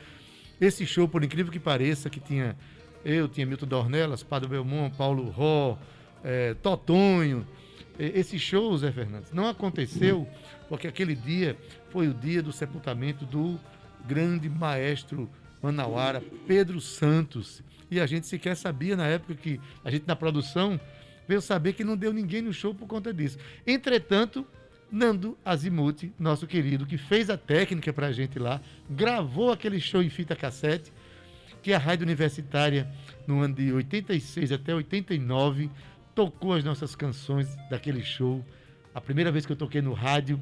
Esse 0.61 0.87
show, 0.87 1.09
por 1.09 1.23
incrível 1.23 1.53
que 1.53 1.59
pareça, 1.59 2.09
que 2.09 2.21
tinha 2.21 2.57
eu, 3.05 3.29
tinha 3.29 3.45
Milton 3.45 3.67
Dornelas, 3.67 4.23
Padre 4.23 4.49
Belmont, 4.49 4.97
Paulo 4.97 5.29
Ró, 5.29 5.77
é, 6.23 6.55
Totonho. 6.55 7.47
Esse 7.97 8.39
show, 8.39 8.77
Zé 8.77 8.91
Fernandes, 8.91 9.31
não 9.31 9.47
aconteceu 9.47 10.27
porque 10.69 10.89
aquele 10.89 11.15
dia 11.15 11.57
foi 11.91 12.09
o 12.09 12.15
dia 12.15 12.43
do 12.43 12.51
sepultamento 12.51 13.25
do 13.25 13.61
grande 14.05 14.49
maestro 14.49 15.31
manauara 15.63 16.23
Pedro 16.47 16.81
Santos. 16.81 17.63
E 17.91 18.01
a 18.01 18.07
gente 18.07 18.27
sequer 18.27 18.57
sabia 18.57 18.97
na 18.97 19.07
época 19.07 19.35
que 19.35 19.61
a 19.85 19.91
gente 19.91 20.05
na 20.07 20.17
produção 20.17 20.81
veio 21.29 21.41
saber 21.41 21.75
que 21.75 21.85
não 21.85 21.97
deu 21.97 22.13
ninguém 22.13 22.43
no 22.43 22.53
show 22.53 22.75
por 22.75 22.89
conta 22.89 23.15
disso. 23.15 23.39
Entretanto, 23.67 24.45
Nando 24.95 25.37
Azimuth, 25.45 26.13
nosso 26.17 26.47
querido, 26.47 26.87
que 26.87 26.97
fez 26.97 27.29
a 27.29 27.37
técnica 27.37 27.93
para 27.93 28.07
a 28.07 28.13
gente 28.13 28.39
lá, 28.39 28.61
gravou 28.89 29.51
aquele 29.51 29.81
show 29.81 30.01
em 30.01 30.09
fita 30.09 30.37
cassete, 30.37 30.93
que 31.61 31.73
a 31.73 31.79
Rádio 31.79 32.05
Universitária, 32.05 32.89
no 33.27 33.41
ano 33.41 33.57
de 33.57 33.73
86 33.73 34.53
até 34.53 34.73
89, 34.73 35.69
tocou 36.15 36.53
as 36.53 36.63
nossas 36.63 36.95
canções 36.95 37.57
daquele 37.69 38.05
show. 38.05 38.45
A 38.95 39.01
primeira 39.01 39.33
vez 39.33 39.45
que 39.45 39.51
eu 39.51 39.57
toquei 39.57 39.83
no 39.83 39.93
rádio 39.93 40.41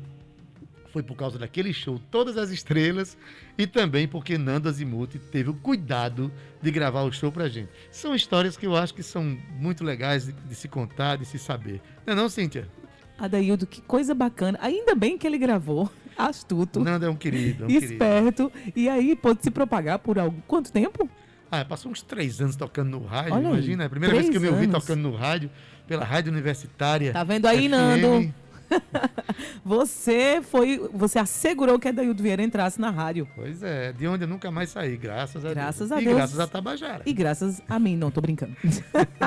foi 0.93 1.03
por 1.03 1.17
causa 1.17 1.38
daquele 1.38 1.73
show 1.73 1.99
Todas 2.11 2.37
as 2.37 2.51
Estrelas 2.51 3.17
e 3.57 3.67
também 3.67 4.07
porque 4.07 4.37
Nando 4.37 4.69
Azimuth 4.69 5.19
teve 5.31 5.49
o 5.49 5.55
cuidado 5.55 6.31
de 6.61 6.71
gravar 6.71 7.05
o 7.05 7.12
show 7.12 7.33
pra 7.33 7.49
gente. 7.49 7.71
São 7.91 8.15
histórias 8.15 8.55
que 8.55 8.67
eu 8.67 8.77
acho 8.77 8.93
que 8.93 9.03
são 9.03 9.25
muito 9.59 9.83
legais 9.83 10.27
de, 10.27 10.33
de 10.33 10.55
se 10.55 10.69
contar, 10.69 11.17
de 11.17 11.25
se 11.25 11.38
saber. 11.38 11.81
Não 12.05 12.12
é 12.12 12.17
não, 12.17 12.29
Cíntia? 12.29 12.69
Adaildo, 13.18 13.66
que 13.66 13.81
coisa 13.81 14.14
bacana. 14.14 14.59
Ainda 14.62 14.94
bem 14.94 15.16
que 15.18 15.27
ele 15.27 15.38
gravou. 15.38 15.90
Astuto. 16.16 16.81
Nando 16.81 17.07
é 17.07 17.11
um 17.11 17.16
querido. 17.16 17.64
É 17.64 17.66
um 17.66 17.70
esperto. 17.70 18.51
Querido. 18.51 18.72
E 18.79 18.88
aí 18.88 19.16
pode 19.16 19.42
se 19.42 19.51
propagar 19.51 19.98
por 19.98 20.18
algo. 20.18 20.42
Quanto 20.46 20.70
tempo? 20.72 21.09
Ah, 21.51 21.64
passou 21.64 21.92
uns 21.92 22.03
três 22.03 22.40
anos 22.40 22.57
tocando 22.57 22.90
no 22.90 23.05
rádio, 23.05 23.35
Olha 23.35 23.48
aí, 23.48 23.53
imagina. 23.53 23.83
É 23.85 23.87
a 23.87 23.90
primeira 23.90 24.14
vez 24.14 24.29
que 24.31 24.37
eu 24.37 24.40
me 24.40 24.48
ouvi 24.48 24.64
anos. 24.64 24.81
tocando 24.83 25.03
no 25.03 25.14
rádio, 25.14 25.51
pela 25.87 26.05
Rádio 26.05 26.33
Universitária. 26.33 27.12
Tá 27.12 27.22
vendo 27.25 27.46
aí, 27.46 27.68
FM. 27.68 27.70
Nando? 27.70 28.35
Você 29.62 30.40
foi, 30.42 30.81
você 30.94 31.18
assegurou 31.18 31.79
que 31.79 31.88
a 31.88 31.92
Daildo 31.92 32.22
Vieira 32.22 32.42
entrasse 32.42 32.81
na 32.81 32.88
rádio. 32.90 33.29
Pois 33.35 33.62
é, 33.62 33.92
de 33.92 34.07
onde 34.07 34.25
eu 34.25 34.29
nunca 34.29 34.51
mais 34.51 34.70
saí, 34.70 34.96
graças 34.96 35.44
a 35.44 35.51
Graças 35.51 35.90
Deus. 35.90 35.92
a 35.92 36.01
e 36.01 36.05
Deus. 36.05 36.16
graças 36.16 36.40
a 36.40 36.46
Tabajara. 36.46 37.03
E 37.05 37.12
graças 37.12 37.61
a 37.68 37.79
mim, 37.79 37.96
não, 37.96 38.11
tô 38.11 38.22
brincando. 38.22 38.57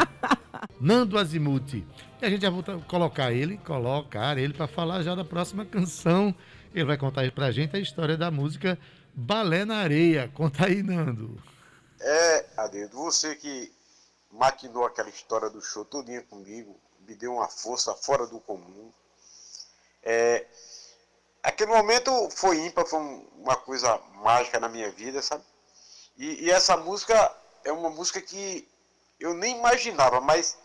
Nando 0.82 1.18
Azimuth. 1.18 1.84
A 2.26 2.30
gente 2.30 2.42
já 2.42 2.50
a 2.50 2.82
colocar 2.90 3.32
ele, 3.32 3.56
colocar 3.60 4.36
ele 4.36 4.52
para 4.52 4.68
falar 4.68 5.04
já 5.04 5.14
da 5.14 5.24
próxima 5.24 5.64
canção. 5.64 6.34
Ele 6.74 6.84
vai 6.84 6.98
contar 6.98 7.22
aí 7.22 7.30
pra 7.30 7.52
gente 7.52 7.76
a 7.76 7.80
história 7.80 8.18
da 8.18 8.32
música 8.32 8.80
Balé 9.14 9.64
na 9.64 9.78
Areia. 9.78 10.28
Conta 10.34 10.66
aí, 10.66 10.82
Nando. 10.82 11.40
É, 12.02 12.46
Adedo, 12.58 12.98
você 12.98 13.36
que 13.36 13.72
maquinou 14.32 14.86
aquela 14.88 15.08
história 15.08 15.52
do 15.52 15.62
show 15.62 15.86
todinha 15.86 16.24
comigo, 16.24 16.76
me 17.08 17.14
deu 17.14 17.32
uma 17.36 17.48
força 17.48 17.94
fora 17.94 18.26
do 18.26 18.40
comum. 18.40 18.92
É, 20.02 20.48
aquele 21.44 21.72
momento 21.72 22.12
foi 22.32 22.58
ímpar, 22.66 22.88
foi 22.88 23.00
um- 23.02 23.28
uma 23.38 23.56
coisa 23.56 24.00
mágica 24.24 24.60
na 24.60 24.68
minha 24.68 24.90
vida, 24.90 25.22
sabe? 25.22 25.44
E, 26.18 26.46
e 26.46 26.50
essa 26.50 26.76
música 26.76 27.32
é 27.64 27.72
uma 27.72 27.92
música 27.92 28.20
que 28.20 28.68
eu 29.20 29.36
nem 29.36 29.60
imaginava, 29.60 30.20
mas 30.20 30.58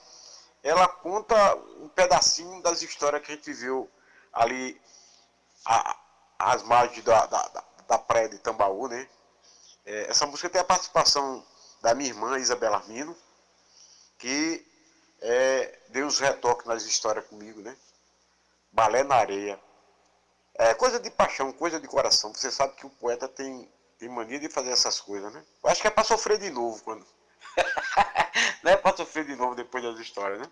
ela 0.62 0.86
conta 0.88 1.54
um 1.80 1.88
pedacinho 1.88 2.62
das 2.62 2.82
histórias 2.82 3.22
que 3.22 3.32
a 3.32 3.34
gente 3.34 3.44
viveu 3.52 3.90
ali 4.32 4.80
às 6.38 6.62
margens 6.62 7.04
da, 7.04 7.26
da, 7.26 7.48
da- 7.48 7.98
praia 7.98 8.28
de 8.28 8.38
Tambaú, 8.38 8.88
né? 8.88 9.08
É, 9.84 10.10
essa 10.10 10.26
música 10.26 10.48
tem 10.50 10.60
a 10.60 10.64
participação 10.64 11.44
da 11.82 11.94
minha 11.94 12.10
irmã, 12.10 12.38
Isabela 12.38 12.76
Armino, 12.76 13.16
que 14.18 14.66
é, 15.20 15.78
deu 15.88 16.06
uns 16.06 16.18
retoques 16.18 16.66
nas 16.66 16.84
histórias 16.84 17.26
comigo, 17.26 17.60
né? 17.60 17.76
Balé 18.72 19.02
na 19.02 19.16
areia. 19.16 19.60
É 20.54 20.74
coisa 20.74 21.00
de 21.00 21.10
paixão, 21.10 21.52
coisa 21.52 21.80
de 21.80 21.88
coração. 21.88 22.32
Você 22.34 22.50
sabe 22.50 22.74
que 22.76 22.86
o 22.86 22.90
poeta 22.90 23.28
tem, 23.28 23.70
tem 23.98 24.08
mania 24.08 24.38
de 24.38 24.48
fazer 24.48 24.70
essas 24.70 25.00
coisas, 25.00 25.32
né? 25.32 25.44
Eu 25.62 25.70
acho 25.70 25.80
que 25.80 25.86
é 25.88 25.90
para 25.90 26.04
sofrer 26.04 26.38
de 26.38 26.50
novo 26.50 26.82
quando. 26.84 27.06
É 28.64 28.76
para 28.76 28.96
sofrer 28.96 29.24
de 29.24 29.34
novo 29.34 29.56
depois 29.56 29.82
das 29.82 29.98
histórias, 29.98 30.38
né? 30.38 30.46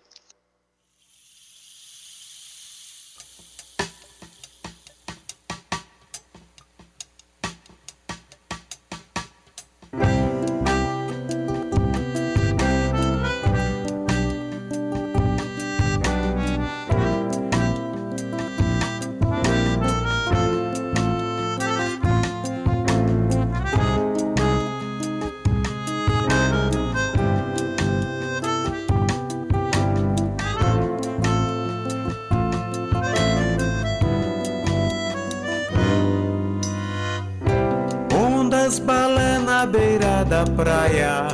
Da 40.39 40.45
praia 40.53 41.27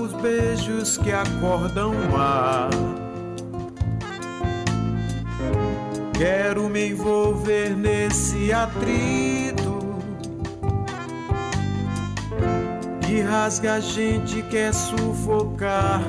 os 0.00 0.12
beijos 0.14 0.98
que 0.98 1.12
acordam 1.12 1.92
o 1.92 2.12
mar. 2.12 2.70
Quero 6.16 6.68
me 6.68 6.90
envolver 6.90 7.76
nesse 7.76 8.52
atrito 8.52 9.80
Que 13.00 13.20
rasga 13.20 13.74
a 13.74 13.80
gente, 13.80 14.42
quer 14.42 14.72
sufocar. 14.72 16.02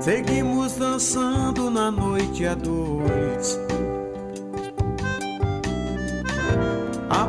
Seguimos 0.00 0.76
dançando 0.76 1.70
na 1.70 1.90
noite 1.90 2.46
a 2.46 2.54
dois. 2.54 3.13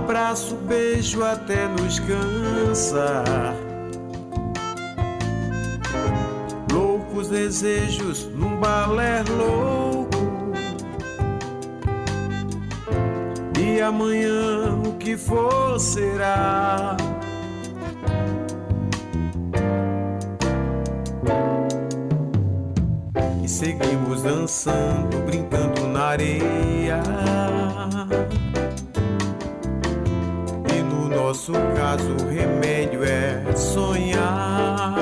Abraço, 0.06 0.56
beijo 0.56 1.24
até 1.24 1.68
nos 1.68 2.00
cansa. 2.00 3.24
Loucos 6.72 7.30
desejos 7.30 8.26
num 8.36 8.56
balé 8.58 9.24
louco. 9.24 10.08
E 13.60 13.82
amanhã 13.82 14.80
o 14.86 14.94
que 15.00 15.18
for 15.18 15.80
será. 15.80 16.96
E 23.44 23.48
seguimos 23.48 24.22
dançando, 24.22 25.18
brincando 25.26 25.88
na 25.88 26.04
areia. 26.10 27.02
Nosso 31.48 31.54
caso, 31.76 32.16
o 32.24 32.30
remédio 32.30 33.04
é 33.04 33.56
sonhar. 33.56 34.96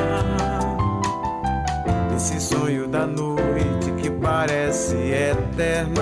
Esse 2.16 2.40
sonho 2.40 2.88
da 2.88 3.06
noite 3.08 3.92
que 3.98 4.10
parece 4.10 4.96
eterna. 4.96 6.02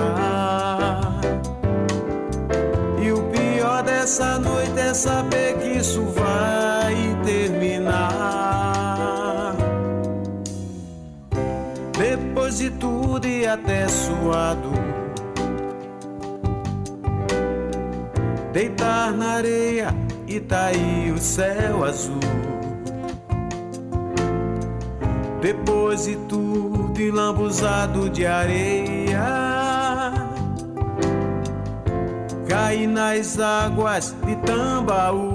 E 2.99 3.11
o 3.11 3.21
pior 3.23 3.83
dessa 3.83 4.39
noite 4.39 4.79
é 4.79 4.93
saber 4.93 5.57
que 5.57 5.77
isso 5.77 6.03
vai 6.05 6.95
terminar. 7.23 8.01
Depois 11.97 12.57
de 12.57 12.71
tudo 12.71 13.27
e 13.27 13.45
até 13.45 13.87
suado 13.87 14.71
Deitar 18.53 19.13
na 19.13 19.35
areia 19.35 19.95
tá 20.51 20.65
aí 20.65 21.11
o 21.11 21.17
céu 21.17 21.83
azul. 21.85 22.19
Depois 25.41 26.05
de 26.05 26.15
tudo 26.27 26.71
lambuzado 27.11 28.09
de 28.09 28.25
areia 28.25 29.23
Cair 32.47 32.87
nas 32.87 33.39
águas 33.39 34.15
de 34.25 34.35
Tambaú 34.45 35.30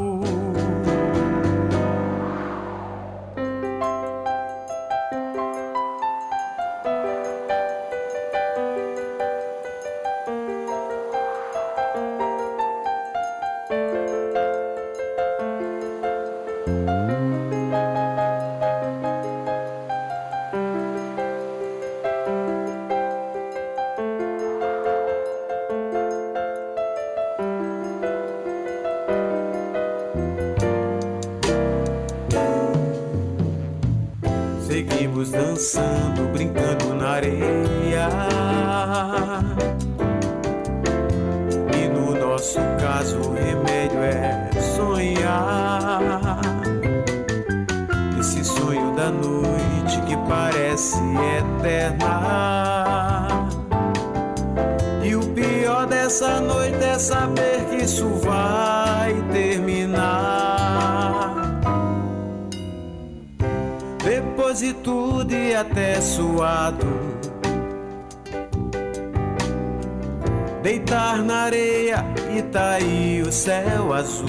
na 71.26 71.42
areia 71.42 72.04
e 72.34 72.40
tá 72.40 72.74
aí 72.74 73.22
o 73.22 73.32
céu 73.32 73.92
azul. 73.92 74.26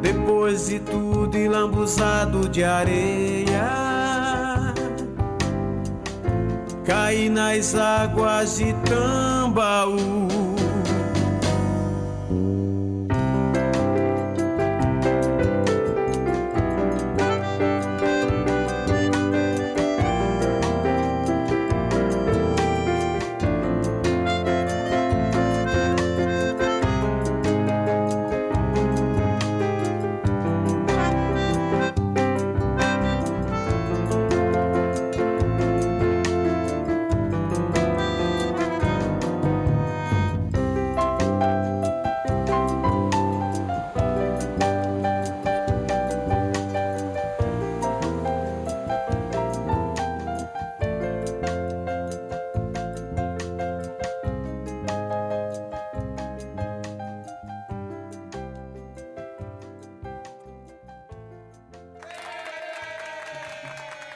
Depois 0.00 0.68
de 0.68 0.78
tudo 0.78 1.36
lambuzado 1.48 2.48
de 2.48 2.62
areia, 2.62 3.68
cai 6.84 7.28
nas 7.28 7.74
águas 7.74 8.58
de 8.58 8.72
Tambaú. 8.84 10.57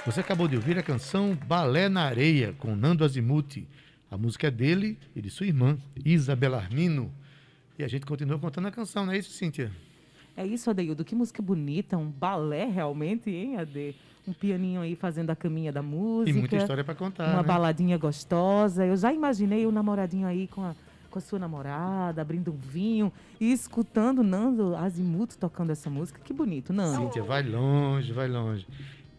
Você 0.05 0.19
acabou 0.19 0.49
de 0.49 0.57
ouvir 0.57 0.77
a 0.77 0.83
canção 0.83 1.39
Balé 1.47 1.89
na 1.89 2.03
Areia, 2.03 2.53
com 2.59 2.75
Nando 2.75 3.05
Azimuth. 3.05 3.65
A 4.11 4.19
música 4.19 4.49
é 4.49 4.51
dele 4.51 4.99
e 5.15 5.23
de 5.23 5.31
sua 5.31 5.47
irmã, 5.47 5.79
Isabela 6.05 6.57
Armino. 6.57 7.13
E 7.79 7.85
a 7.85 7.89
gente 7.89 8.05
continua 8.05 8.37
contando 8.37 8.67
a 8.67 8.73
canção, 8.73 9.07
não 9.07 9.13
é 9.13 9.19
isso, 9.19 9.31
Cíntia? 9.31 9.71
É 10.37 10.45
isso, 10.45 10.69
Adeildo. 10.69 11.05
Que 11.05 11.15
música 11.15 11.41
bonita, 11.41 11.97
um 11.97 12.11
balé 12.11 12.65
realmente, 12.65 13.31
hein, 13.31 13.59
Ade? 13.59 13.95
Um 14.27 14.33
pianinho 14.33 14.81
aí 14.81 14.97
fazendo 14.97 15.31
a 15.31 15.37
caminha 15.37 15.71
da 15.71 15.83
música. 15.83 16.31
E 16.31 16.33
muita 16.33 16.57
história 16.57 16.83
para 16.83 16.97
contar. 16.97 17.29
Uma 17.29 17.43
né? 17.43 17.47
baladinha 17.47 17.97
gostosa. 17.97 18.85
Eu 18.85 18.97
já 18.97 19.13
imaginei 19.13 19.67
o 19.67 19.71
namoradinho 19.71 20.27
aí 20.27 20.49
com 20.49 20.65
a, 20.65 20.75
com 21.13 21.19
a 21.21 21.23
sua 21.23 21.39
namorada, 21.39 22.21
abrindo 22.21 22.51
um 22.51 22.57
vinho 22.57 23.13
e 23.41 23.53
escutando 23.53 24.25
Nando 24.25 24.75
Azimuth 24.75 25.37
tocando 25.39 25.71
essa 25.71 25.89
música. 25.89 26.21
Que 26.25 26.33
bonito, 26.33 26.73
Nando. 26.73 27.05
Cíntia, 27.05 27.23
vai 27.23 27.45
longe, 27.45 28.13
vai 28.13 28.27
longe. 28.27 28.67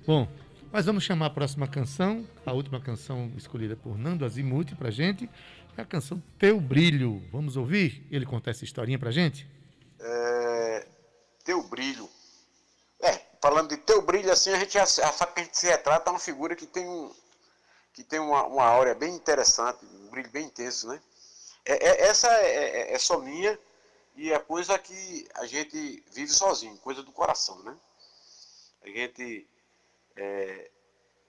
Bom, 0.06 0.28
mas 0.74 0.88
vamos 0.88 1.04
chamar 1.04 1.28
a 1.28 1.30
próxima 1.30 1.68
canção, 1.68 2.28
a 2.44 2.52
última 2.52 2.82
canção 2.82 3.32
escolhida 3.38 3.76
por 3.76 3.96
Nando 3.96 4.26
Azimuth 4.26 4.76
pra 4.76 4.90
gente, 4.90 5.30
é 5.78 5.82
a 5.84 5.86
canção 5.86 6.22
Teu 6.40 6.60
Brilho. 6.60 7.24
Vamos 7.32 7.56
ouvir 7.56 8.08
ele 8.10 8.26
contar 8.26 8.50
essa 8.50 8.64
historinha 8.64 8.98
pra 8.98 9.12
gente? 9.12 9.48
É, 10.00 10.88
teu 11.44 11.62
Brilho. 11.62 12.10
É, 13.00 13.22
falando 13.40 13.70
de 13.70 13.78
Teu 13.78 14.02
Brilho, 14.02 14.32
assim, 14.32 14.50
a 14.50 14.58
gente 14.58 14.74
sabe 14.88 15.34
que 15.34 15.42
a 15.42 15.44
gente 15.44 15.56
se 15.56 15.68
retrata 15.68 16.10
uma 16.10 16.18
figura 16.18 16.56
que 16.56 16.66
tem, 16.66 16.90
um, 16.90 17.14
que 17.94 18.04
tem 18.04 18.20
uma, 18.20 18.44
uma 18.46 18.66
áurea 18.66 18.96
bem 18.96 19.14
interessante, 19.14 19.86
um 19.86 20.10
brilho 20.10 20.32
bem 20.32 20.48
intenso, 20.48 20.88
né? 20.88 21.00
É, 21.66 21.74
é, 21.74 22.02
essa 22.08 22.28
é, 22.28 22.48
é, 22.48 22.94
é 22.96 22.98
só 22.98 23.20
minha 23.20 23.60
e 24.16 24.34
é 24.34 24.40
coisa 24.40 24.80
que 24.80 25.28
a 25.36 25.46
gente 25.46 26.04
vive 26.12 26.32
sozinho, 26.32 26.76
coisa 26.78 27.04
do 27.04 27.12
coração, 27.12 27.62
né? 27.62 27.78
A 28.82 28.90
gente 28.90 29.48
é, 30.16 30.70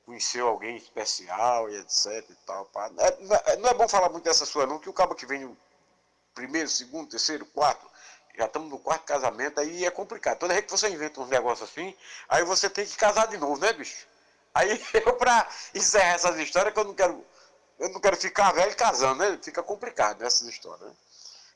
conheceu 0.05 0.49
alguém 0.49 0.77
especial 0.77 1.71
e 1.71 1.77
etc 1.79 2.25
e 2.29 2.35
tal. 2.47 2.65
Pá. 2.67 2.91
É, 2.99 3.57
não 3.57 3.71
é 3.71 3.75
bom 3.75 3.89
falar 3.89 4.09
muito 4.09 4.25
dessa 4.25 4.47
sua 4.47 4.67
não, 4.67 4.79
que 4.79 4.89
o 4.89 4.93
cabo 4.93 5.15
que 5.15 5.27
vem 5.27 5.41
no 5.41 5.57
primeiro, 6.35 6.69
segundo, 6.69 7.09
terceiro, 7.09 7.47
quarto, 7.47 7.87
já 8.37 8.47
estamos 8.47 8.69
no 8.69 8.79
quarto 8.79 9.05
casamento, 9.05 9.61
aí 9.61 9.85
é 9.85 9.91
complicado. 9.91 10.39
Toda 10.39 10.55
vez 10.55 10.67
que 10.67 10.73
você 10.73 10.89
inventa 10.89 11.21
uns 11.21 11.29
negócios 11.29 11.69
assim, 11.71 11.97
aí 12.29 12.45
você 12.45 12.69
tem 12.69 12.85
que 12.85 12.97
casar 12.97 13.29
de 13.29 13.37
novo, 13.37 13.61
né, 13.61 13.73
bicho? 13.73 14.07
Aí 14.53 14.81
eu, 14.95 15.17
pra 15.17 15.49
encerrar 15.75 16.15
essas 16.15 16.37
histórias, 16.39 16.75
que 16.75 16.81
eu 16.81 16.85
não 16.85 16.95
quero, 16.95 17.25
eu 17.79 17.89
não 17.91 18.01
quero 18.01 18.17
ficar 18.17 18.53
velho 18.53 18.77
casando, 18.77 19.25
né? 19.25 19.39
Fica 19.43 19.63
complicado 19.63 20.23
essas 20.23 20.49
histórias, 20.49 20.89
né? 20.89 20.95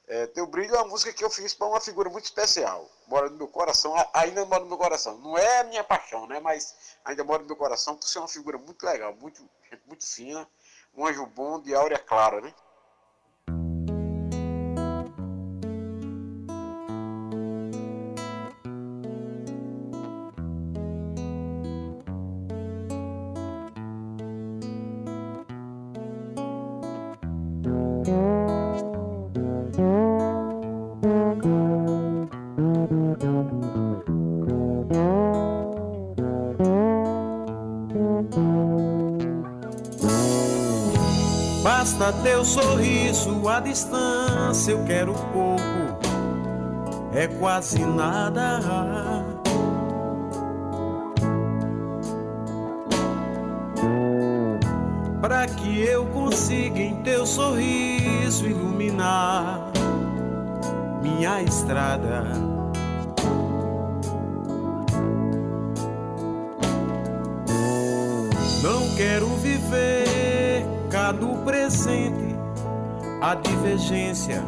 É, 0.09 0.27
Teu 0.27 0.47
Brilho 0.47 0.75
é 0.75 0.79
uma 0.79 0.89
música 0.89 1.13
que 1.13 1.23
eu 1.23 1.29
fiz 1.29 1.53
para 1.53 1.67
uma 1.67 1.81
figura 1.83 2.09
muito 2.09 2.25
especial. 2.25 2.91
Mora 3.07 3.29
no 3.29 3.37
meu 3.37 3.47
coração, 3.47 3.95
ainda 4.15 4.43
mora 4.47 4.63
no 4.63 4.69
meu 4.69 4.79
coração. 4.79 5.19
Não 5.19 5.37
é 5.37 5.61
a 5.61 5.65
minha 5.65 5.85
paixão, 5.85 6.27
né? 6.27 6.41
Mas 6.41 6.97
ainda 7.05 7.23
mora 7.23 7.43
no 7.43 7.47
meu 7.47 7.57
coração 7.57 7.95
por 7.95 8.07
ser 8.07 8.19
uma 8.19 8.29
figura 8.29 8.57
muito 8.57 8.83
legal, 8.87 9.15
muito, 9.15 9.47
muito 9.87 10.07
fina, 10.07 10.49
um 10.97 11.07
anjo 11.07 11.27
bom 11.27 11.61
de 11.61 11.75
áurea 11.75 11.99
clara, 11.99 12.41
né? 12.41 12.55
Sorriso 42.49 43.47
à 43.47 43.61
distância, 43.61 44.73
eu 44.73 44.83
quero 44.85 45.13
pouco, 45.13 45.63
é 47.13 47.27
quase 47.27 47.79
nada. 47.79 48.61
Para 55.21 55.47
que 55.47 55.83
eu 55.83 56.07
consiga 56.07 56.81
em 56.81 57.03
teu 57.03 57.27
sorriso 57.27 58.47
iluminar 58.47 59.71
minha 61.03 61.43
estrada. 61.43 62.25
Não 68.63 68.97
quero 68.97 69.27
viver 69.37 69.98
a 73.21 73.35
divergência 73.35 74.43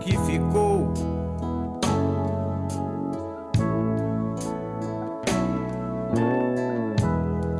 que 0.00 0.16
ficou. 0.26 0.92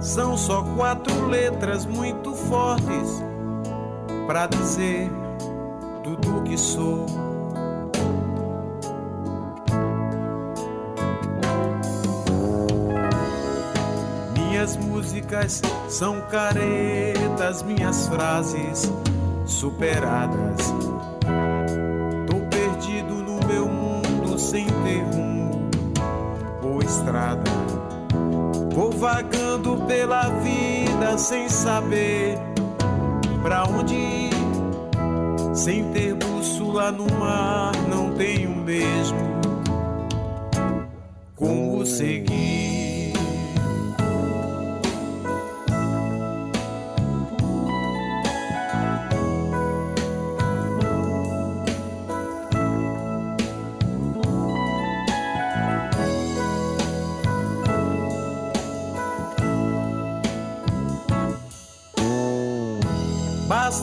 São 0.01 0.37
só 0.37 0.63
quatro 0.77 1.27
letras 1.29 1.87
muito 1.87 2.35
fortes 2.35 3.23
para 4.27 4.47
dizer 4.47 5.11
tudo 6.03 6.43
que 6.43 6.59
sou. 6.59 7.07
Minhas 14.37 14.77
músicas 14.77 15.63
são 15.89 16.21
caretas, 16.23 17.63
minhas 17.63 18.07
frases 18.09 18.93
superadas. 19.45 20.73
Tô 22.27 22.37
perdido 22.51 23.15
no 23.15 23.47
meu 23.47 23.67
mundo 23.67 24.39
sem 24.39 24.67
ter 24.67 25.03
rumo 25.15 25.71
ou 26.63 26.81
estrada. 26.83 27.51
Vou 28.73 28.91
vagando 28.91 29.77
pela 29.87 30.29
vida 30.41 31.19
sem 31.19 31.49
saber 31.49 32.39
pra 33.43 33.65
onde 33.65 33.95
ir. 33.95 34.33
Sem 35.55 35.85
ter 35.93 36.15
bússola 36.15 36.91
no 36.91 37.07
mar, 37.19 37.73
não 37.89 38.15
tenho 38.15 38.51
mesmo 38.57 39.19
como 41.37 41.85
seguir. 41.85 42.92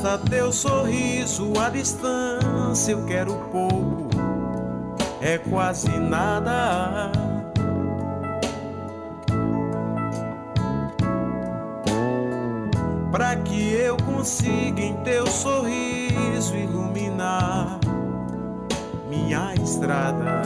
Basta 0.10 0.18
teu 0.30 0.52
sorriso 0.52 1.54
à 1.60 1.70
distância. 1.70 2.92
Eu 2.92 3.06
quero 3.06 3.36
pouco, 3.52 4.10
é 5.22 5.38
quase 5.38 5.90
nada. 6.00 7.12
Para 13.12 13.36
que 13.38 13.74
eu 13.74 13.98
consiga 13.98 14.82
em 14.82 14.96
teu 15.04 15.28
sorriso 15.28 16.56
iluminar 16.56 17.80
minha 19.10 19.54
estrada. 19.56 20.42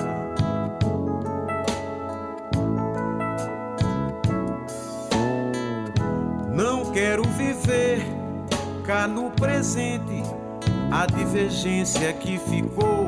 Não 6.51 6.91
quero 6.91 7.23
viver 7.23 8.22
cá 8.83 9.07
no 9.07 9.31
presente 9.31 10.21
a 10.91 11.05
divergência 11.05 12.11
que 12.13 12.37
ficou. 12.37 13.07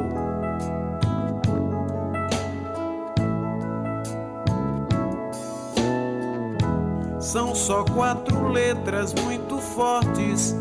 São 7.20 7.54
só 7.54 7.84
quatro 7.84 8.48
letras 8.48 9.14
muito 9.14 9.58
fortes 9.60 10.56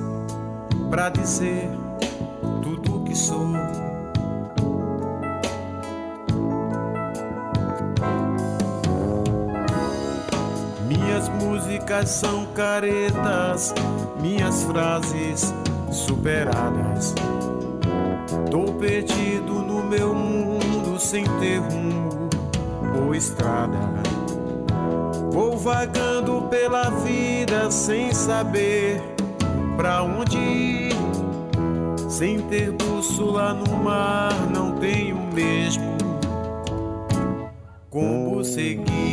para 0.90 1.08
dizer 1.10 1.70
tudo 2.62 2.96
o 2.96 3.04
que 3.04 3.14
sou. 3.14 3.52
Minhas 10.88 11.28
músicas 11.28 12.08
são 12.08 12.46
caretas, 12.46 13.72
minhas 14.24 14.64
frases 14.64 15.52
superadas. 15.92 17.14
Tô 18.50 18.72
perdido 18.72 19.52
no 19.52 19.84
meu 19.84 20.14
mundo 20.14 20.98
sem 20.98 21.24
ter 21.24 21.58
rumo 21.58 22.08
ou 22.96 23.14
estrada. 23.14 23.78
Vou 25.30 25.58
vagando 25.58 26.40
pela 26.48 26.88
vida 26.88 27.70
sem 27.70 28.14
saber 28.14 29.02
pra 29.76 30.02
onde 30.02 30.38
ir. 30.38 30.94
Sem 32.08 32.40
ter 32.42 32.72
bússola 32.72 33.52
no 33.52 33.76
mar, 33.76 34.32
não 34.50 34.72
tenho 34.76 35.18
mesmo 35.34 35.84
como 37.90 38.42
seguir. 38.42 39.03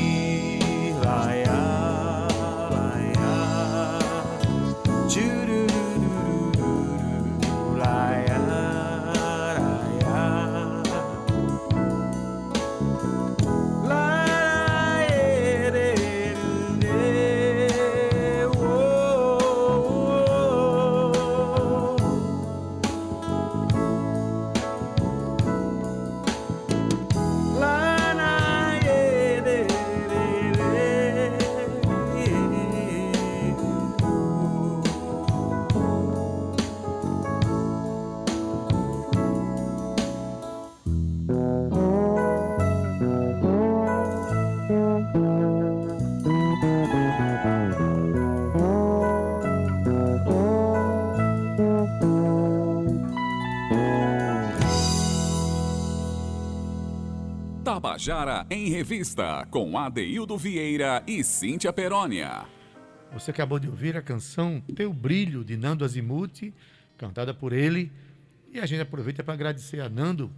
Tabajara 57.91 58.45
em 58.49 58.69
Revista, 58.69 59.45
com 59.51 59.77
Adeildo 59.77 60.37
Vieira 60.37 61.03
e 61.05 61.21
Cíntia 61.25 61.73
Perónia. 61.73 62.45
Você 63.11 63.31
acabou 63.31 63.59
de 63.59 63.67
ouvir 63.67 63.97
a 63.97 64.01
canção 64.01 64.63
Teu 64.73 64.93
Brilho, 64.93 65.43
de 65.43 65.57
Nando 65.57 65.83
Azimuth, 65.83 66.53
cantada 66.97 67.33
por 67.33 67.51
ele. 67.51 67.91
E 68.49 68.61
a 68.61 68.65
gente 68.65 68.79
aproveita 68.79 69.25
para 69.25 69.33
agradecer 69.33 69.81
a 69.81 69.89
Nando 69.89 70.31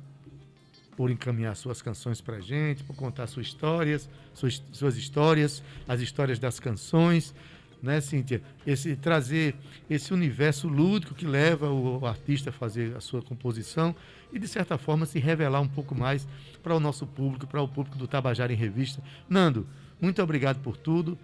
por 0.97 1.11
encaminhar 1.11 1.55
suas 1.55 1.79
canções 1.79 2.19
para 2.21 2.37
a 2.37 2.41
gente, 2.41 2.83
por 2.83 2.95
contar 2.95 3.27
suas 3.27 3.45
histórias, 3.45 4.09
suas, 4.33 4.63
suas 4.71 4.97
histórias, 4.97 5.61
as 5.87 6.01
histórias 6.01 6.39
das 6.39 6.59
canções, 6.59 7.35
né, 7.83 7.99
Cíntia? 7.99 8.41
Esse, 8.65 8.95
trazer 8.95 9.55
esse 9.89 10.13
universo 10.13 10.67
lúdico 10.67 11.13
que 11.13 11.25
leva 11.25 11.69
o, 11.69 12.05
artista 12.05 12.49
a 12.49 12.53
fazer 12.53 12.95
a 12.95 13.01
sua 13.01 13.21
composição 13.21 13.93
e, 14.31 14.39
de 14.39 14.47
certa 14.47 14.77
forma, 14.77 15.05
se 15.05 15.19
revelar 15.19 15.59
um 15.59 15.67
pouco 15.67 15.93
mais 15.93 16.25
para 16.63 16.73
o 16.73 16.79
nosso 16.79 17.05
público, 17.05 17.45
para 17.45 17.61
o 17.61 17.67
público 17.67 17.97
do 17.97 18.07
Tabajara 18.07 18.53
em 18.53 18.55
Revista. 18.55 19.03
Nando, 19.29 19.67
muito 20.01 20.23
obrigado 20.23 20.59
por 20.61 20.77
tudo. 20.77 21.17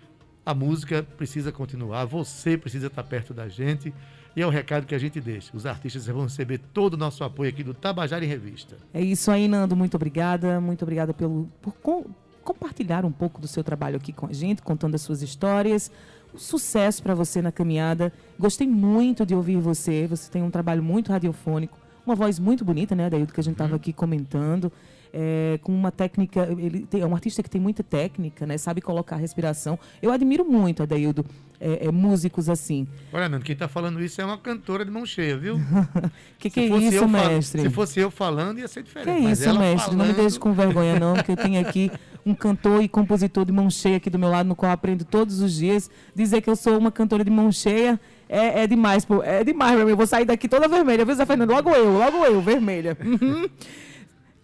A 0.45 0.53
música 0.53 1.03
precisa 1.17 1.51
continuar, 1.51 2.05
você 2.05 2.57
precisa 2.57 2.87
estar 2.87 3.03
perto 3.03 3.33
da 3.33 3.47
gente. 3.47 3.93
E 4.35 4.41
é 4.41 4.45
o 4.45 4.49
recado 4.49 4.85
que 4.85 4.93
a 4.93 4.99
gente 4.99 5.19
deixa. 5.19 5.55
Os 5.55 5.65
artistas 5.65 6.05
vão 6.05 6.23
receber 6.23 6.59
todo 6.71 6.93
o 6.93 6.97
nosso 6.97 7.23
apoio 7.23 7.49
aqui 7.49 7.63
do 7.63 7.73
Tabajara 7.73 8.23
em 8.23 8.27
Revista. 8.27 8.77
É 8.93 9.01
isso 9.01 9.31
aí, 9.31 9.47
Nando. 9.47 9.75
Muito 9.75 9.95
obrigada. 9.95 10.61
Muito 10.61 10.83
obrigada 10.83 11.13
pelo, 11.13 11.49
por 11.61 11.73
com- 11.75 12.05
compartilhar 12.43 13.05
um 13.05 13.11
pouco 13.11 13.41
do 13.41 13.47
seu 13.47 13.63
trabalho 13.63 13.97
aqui 13.97 14.13
com 14.13 14.27
a 14.27 14.33
gente, 14.33 14.61
contando 14.61 14.95
as 14.95 15.01
suas 15.01 15.21
histórias. 15.21 15.91
Sucesso 16.35 17.01
para 17.03 17.13
você 17.15 17.41
na 17.41 17.51
caminhada. 17.51 18.13
Gostei 18.39 18.67
muito 18.67 19.25
de 19.25 19.35
ouvir 19.35 19.57
você. 19.57 20.07
Você 20.07 20.29
tem 20.29 20.43
um 20.43 20.49
trabalho 20.51 20.81
muito 20.83 21.11
radiofônico, 21.11 21.77
uma 22.05 22.15
voz 22.15 22.39
muito 22.39 22.63
bonita, 22.63 22.95
né, 22.95 23.05
Adaildo, 23.05 23.33
que 23.33 23.39
a 23.39 23.43
gente 23.43 23.53
estava 23.53 23.75
aqui 23.75 23.91
comentando. 23.91 24.71
É, 25.11 25.59
com 25.63 25.71
uma 25.73 25.91
técnica, 25.91 26.47
ele 26.51 26.85
tem- 26.85 27.01
é 27.01 27.05
um 27.05 27.15
artista 27.15 27.41
que 27.41 27.49
tem 27.49 27.59
muita 27.59 27.83
técnica, 27.83 28.45
né? 28.45 28.59
Sabe 28.59 28.79
colocar 28.79 29.15
a 29.15 29.19
respiração. 29.19 29.77
Eu 30.03 30.11
admiro 30.11 30.45
muito, 30.45 30.83
Adaildo, 30.83 31.25
é, 31.59 31.87
é, 31.87 31.91
músicos 31.91 32.47
assim. 32.49 32.87
Olha, 33.11 33.27
Nando, 33.27 33.43
quem 33.43 33.53
está 33.53 33.67
falando 33.67 34.01
isso 34.01 34.21
é 34.21 34.25
uma 34.25 34.37
cantora 34.37 34.85
de 34.85 34.91
mão 34.91 35.05
cheia, 35.05 35.37
viu? 35.37 35.59
Que 36.39 36.49
que 36.49 36.59
é 36.61 36.65
isso, 36.65 36.99
fal- 36.99 37.09
mestre? 37.09 37.61
Se 37.63 37.69
fosse 37.69 37.99
eu 37.99 38.09
falando, 38.09 38.59
ia 38.59 38.67
ser 38.67 38.81
Que 38.83 38.87
diferente. 38.87 39.09
é 39.17 39.21
mas 39.21 39.39
isso, 39.41 39.59
mestre? 39.59 39.91
Não 39.95 40.05
me 40.05 40.11
falando- 40.13 40.15
deixe 40.15 40.39
com 40.39 40.53
vergonha, 40.53 40.97
não, 40.99 41.13
porque 41.15 41.31
eu 41.33 41.37
tenho 41.37 41.59
aqui 41.59 41.91
um 42.25 42.33
cantor 42.33 42.81
e 42.83 42.87
compositor 42.87 43.43
de 43.45 43.51
mão 43.51 43.69
cheia 43.69 43.97
aqui 43.97 44.09
do 44.09 44.17
meu 44.19 44.29
lado, 44.29 44.47
no 44.47 44.55
qual 44.55 44.69
eu 44.69 44.73
aprendo 44.73 45.03
todos 45.03 45.41
os 45.41 45.53
dias. 45.55 45.89
Dizer 46.15 46.41
que 46.41 46.49
eu 46.49 46.55
sou 46.55 46.77
uma 46.77 46.91
cantora 46.91 47.23
de 47.23 47.31
mão 47.31 47.51
cheia 47.51 47.99
é, 48.29 48.63
é 48.63 48.67
demais, 48.67 49.03
pô. 49.03 49.21
É 49.23 49.43
demais 49.43 49.75
pra 49.75 49.83
mim. 49.83 49.91
Eu 49.91 49.97
vou 49.97 50.07
sair 50.07 50.25
daqui 50.25 50.47
toda 50.47 50.67
vermelha, 50.67 51.03
viu, 51.03 51.15
Zé 51.15 51.25
Fernando? 51.25 51.49
Logo 51.51 51.69
eu, 51.71 51.91
logo 51.97 52.25
eu, 52.25 52.41
vermelha. 52.41 52.95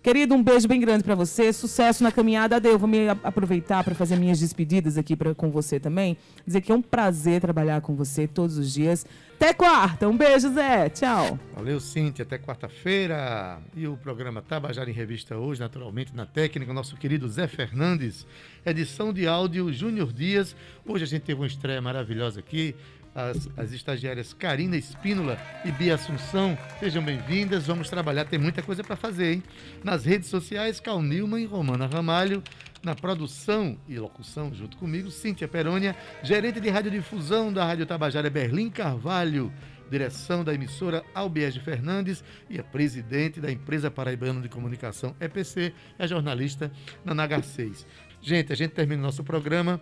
Querido, 0.05 0.35
um 0.35 0.43
beijo 0.43 0.67
bem 0.67 0.79
grande 0.79 1.03
pra 1.03 1.15
você. 1.15 1.51
Sucesso 1.51 2.03
na 2.03 2.11
caminhada. 2.11 2.57
Ade, 2.57 2.67
eu 2.69 2.77
vou 2.77 2.87
me 2.87 3.09
aproveitar 3.23 3.83
para 3.83 3.95
fazer 3.95 4.15
minhas 4.17 4.39
despedidas 4.39 4.99
aqui 4.99 5.15
pra, 5.15 5.33
com 5.33 5.49
você 5.49 5.79
também. 5.79 6.15
Dizer 6.45 6.61
que 6.61 6.71
é 6.71 6.75
um 6.75 6.81
prazer 6.81 7.41
trabalhar 7.41 7.81
com 7.81 7.95
você 7.95 8.27
todos 8.27 8.55
os 8.55 8.71
dias. 8.71 9.03
Até 9.33 9.51
quarta. 9.51 10.07
Um 10.07 10.15
beijo, 10.15 10.53
Zé. 10.53 10.89
Tchau. 10.89 11.39
Valeu, 11.55 11.79
Cintia. 11.79 12.21
Até 12.21 12.37
quarta-feira. 12.37 13.59
E 13.75 13.87
o 13.87 13.97
programa 13.97 14.43
Tabajara 14.43 14.87
em 14.87 14.93
Revista 14.93 15.37
hoje, 15.37 15.59
naturalmente, 15.59 16.15
na 16.15 16.27
técnica, 16.27 16.71
nosso 16.71 16.95
querido 16.97 17.27
Zé 17.27 17.47
Fernandes. 17.47 18.27
Edição 18.63 19.11
de 19.11 19.27
áudio, 19.27 19.73
Júnior 19.73 20.13
Dias. 20.13 20.55
Hoje 20.85 21.03
a 21.03 21.07
gente 21.07 21.23
teve 21.23 21.41
uma 21.41 21.47
estreia 21.47 21.81
maravilhosa 21.81 22.41
aqui. 22.41 22.75
As, 23.15 23.47
as 23.55 23.71
estagiárias 23.71 24.33
Karina 24.33 24.75
Espínola 24.75 25.39
e 25.63 25.71
Bia 25.71 25.95
Assunção, 25.95 26.57
sejam 26.81 27.01
bem-vindas. 27.01 27.65
Vamos 27.65 27.89
trabalhar, 27.89 28.25
tem 28.25 28.37
muita 28.37 28.61
coisa 28.61 28.83
para 28.83 28.97
fazer, 28.97 29.35
hein? 29.35 29.43
Nas 29.81 30.03
redes 30.03 30.27
sociais, 30.27 30.81
Cal 30.81 31.01
Nilman 31.01 31.43
e 31.43 31.45
Romana 31.45 31.87
Ramalho. 31.87 32.43
Na 32.83 32.93
produção 32.93 33.79
e 33.87 33.97
locução, 33.97 34.53
junto 34.53 34.75
comigo, 34.75 35.09
Cíntia 35.09 35.47
Perônia, 35.47 35.95
gerente 36.21 36.59
de 36.59 36.69
radiodifusão 36.69 37.53
da 37.53 37.65
Rádio 37.65 37.85
Tabajara, 37.85 38.29
Berlim 38.29 38.69
Carvalho 38.69 39.51
direção 39.89 40.43
da 40.43 40.53
emissora 40.53 41.03
Albiege 41.13 41.59
Fernandes 41.59 42.23
e 42.49 42.59
a 42.59 42.63
presidente 42.63 43.39
da 43.39 43.51
empresa 43.51 43.91
paraibana 43.91 44.41
de 44.41 44.49
comunicação 44.49 45.15
EPC, 45.19 45.73
é 45.97 46.03
a 46.03 46.07
jornalista 46.07 46.71
Nanaga 47.03 47.41
6. 47.41 47.85
Gente, 48.21 48.51
a 48.51 48.55
gente 48.55 48.71
termina 48.71 49.01
o 49.01 49.05
nosso 49.05 49.23
programa. 49.23 49.79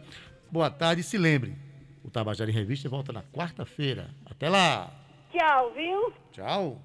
Boa 0.51 0.69
tarde 0.69 1.01
e 1.01 1.03
se 1.03 1.17
lembre, 1.17 1.55
o 2.03 2.09
Tabajara 2.09 2.49
em 2.49 2.53
Revista 2.53 2.89
volta 2.89 3.13
na 3.13 3.23
quarta-feira. 3.23 4.09
Até 4.25 4.49
lá! 4.49 4.91
Tchau, 5.31 5.73
viu? 5.73 6.13
Tchau! 6.31 6.81